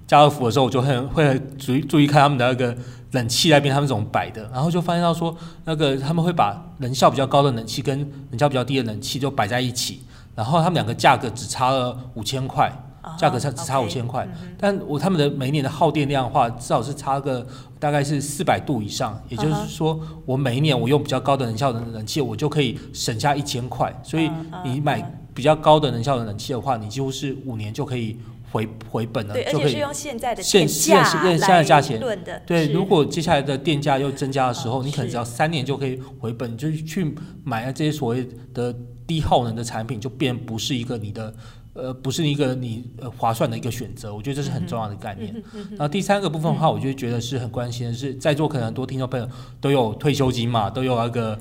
[0.06, 2.76] 家乐福的时候，我就很会注意注意看他们的那个
[3.10, 7.98] 冷气那边他们怎么摆的，然后就发现到说，那个他们会把能效比较高的冷气跟
[8.30, 10.02] 能效比较低的冷气就摆在一起，
[10.34, 12.72] 然后他们两个价格只差了五千块。
[13.16, 17.46] 价格差只差五千块，但我他们的每年的耗电量的话，至少是差个
[17.78, 19.20] 大概是四百度以上。
[19.28, 23.92] 也就是说，我每一年我用比较高的能效的冷气，我就可以省下一千块。
[24.02, 24.30] 所以
[24.64, 25.00] 你买
[25.34, 28.16] 比较高的能效的冷气的话，你几乎是五年就可以
[28.50, 32.00] 回回本了，就可以用现在的现现现在的价钱。
[32.46, 37.14] 对，如果接下来的电价又增加的时候，你可能只要三年就可以回本，就去
[37.44, 38.74] 买了这些所谓的。
[39.08, 41.34] 低耗能的产品就变不是一个你的。
[41.78, 45.32] 呃，不是一个你呃划算的一个选择，我觉得这是很重要的概念。
[45.32, 49.28] 嗯嗯嗯、然后第三个部分的话，我就觉得是很关心的是，在座可能很多听众朋友
[49.60, 51.38] 都有退休金嘛，都有那个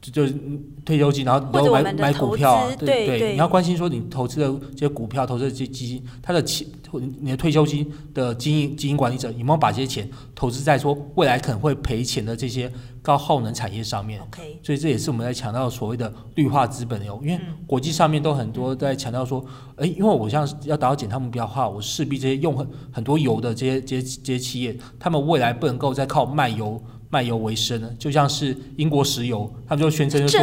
[0.00, 0.34] 就就
[0.84, 6.66] 退休金，然后都买买股票，对对，对，你要关心说你投资的这些股票，投资的这些基金，它的钱，
[7.20, 12.70] 你的退休金的经营经营管理者有没有把这些钱投资在说未来可能会赔钱的这些。
[13.00, 14.20] 高耗能产业上面
[14.62, 19.42] 所以这也是我们在强调所谓的绿化资本流，因为国际上面都很多在强调说，
[19.76, 26.78] 哎、嗯，因为我像要达到减碳目标的话，我势必这些用很很多油的这些这些这些企业，他们未来不能够再靠卖油
[27.10, 30.40] 卖油为生呢，就像是英国石油，他们就宣称就说，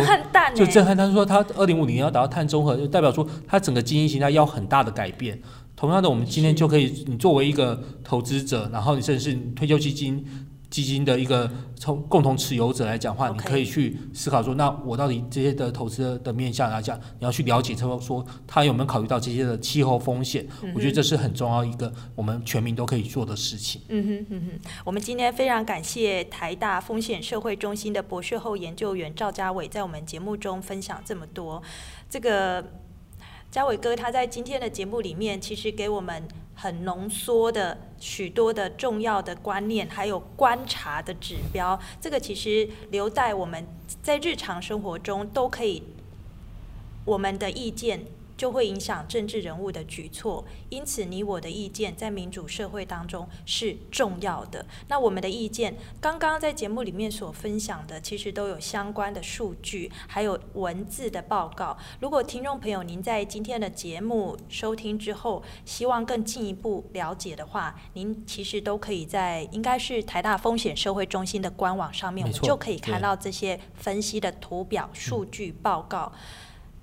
[0.55, 5.39] 就震撼，他说他二零五零年要达到碳中和，就代表说他整个经营形态要很大的改变。
[5.75, 10.25] 同样的，我们今天就可以，你作为一个投资者，然后你甚至是退休基金。
[10.69, 20.45] 基金的一个从共同持有者来讲话你可以去思考说，那我到底这些的投资的面向来讲，你要去了解，他说他有没有考虑到这些的气候风险？
[20.63, 23.81] 嗯、我觉得这是很重要一个我们全民都可以做的事情。
[23.89, 31.61] 嗯哼嗯哼，我们今天非常感谢台大风险社会中心的博士后研究员赵家伟在我们节目中分享这么多。
[32.09, 32.65] 这个
[33.51, 36.23] 家伟哥他在今天的节目里面，其实给我们。
[36.55, 43.67] 很浓缩的许多的重要的观念，还有观察的指标，这个其实留在我们
[44.01, 45.83] 在日常生活中都可以，
[47.03, 48.05] 我们的意见。
[48.37, 54.65] 就会影响政治人物的举措，因此你我的意见在民主社会当中是重要的。
[54.87, 61.77] 那我们的意见，刚刚在节目里面所分享的，其实都有相关的数据，还有文字的报告。
[61.99, 76.11] 如果听众朋友您在今天的节目收听之后，希望更进一步了解的话，您其实都可以在应该是台大风险社会中心的官网上面，我们就可以看到这些分析的图表、数据报告。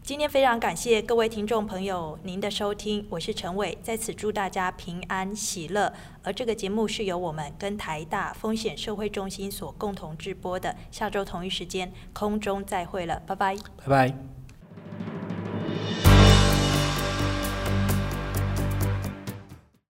[0.04, 5.92] 今天非常感谢各位听众朋友您的收听我是陈伟在此祝大家平安喜乐。
[6.24, 13.56] 而这个节目是由我们跟台大风险社会中心所共同制播的下周同一时间空中再会了拜拜。
[13.86, 14.12] 拜拜。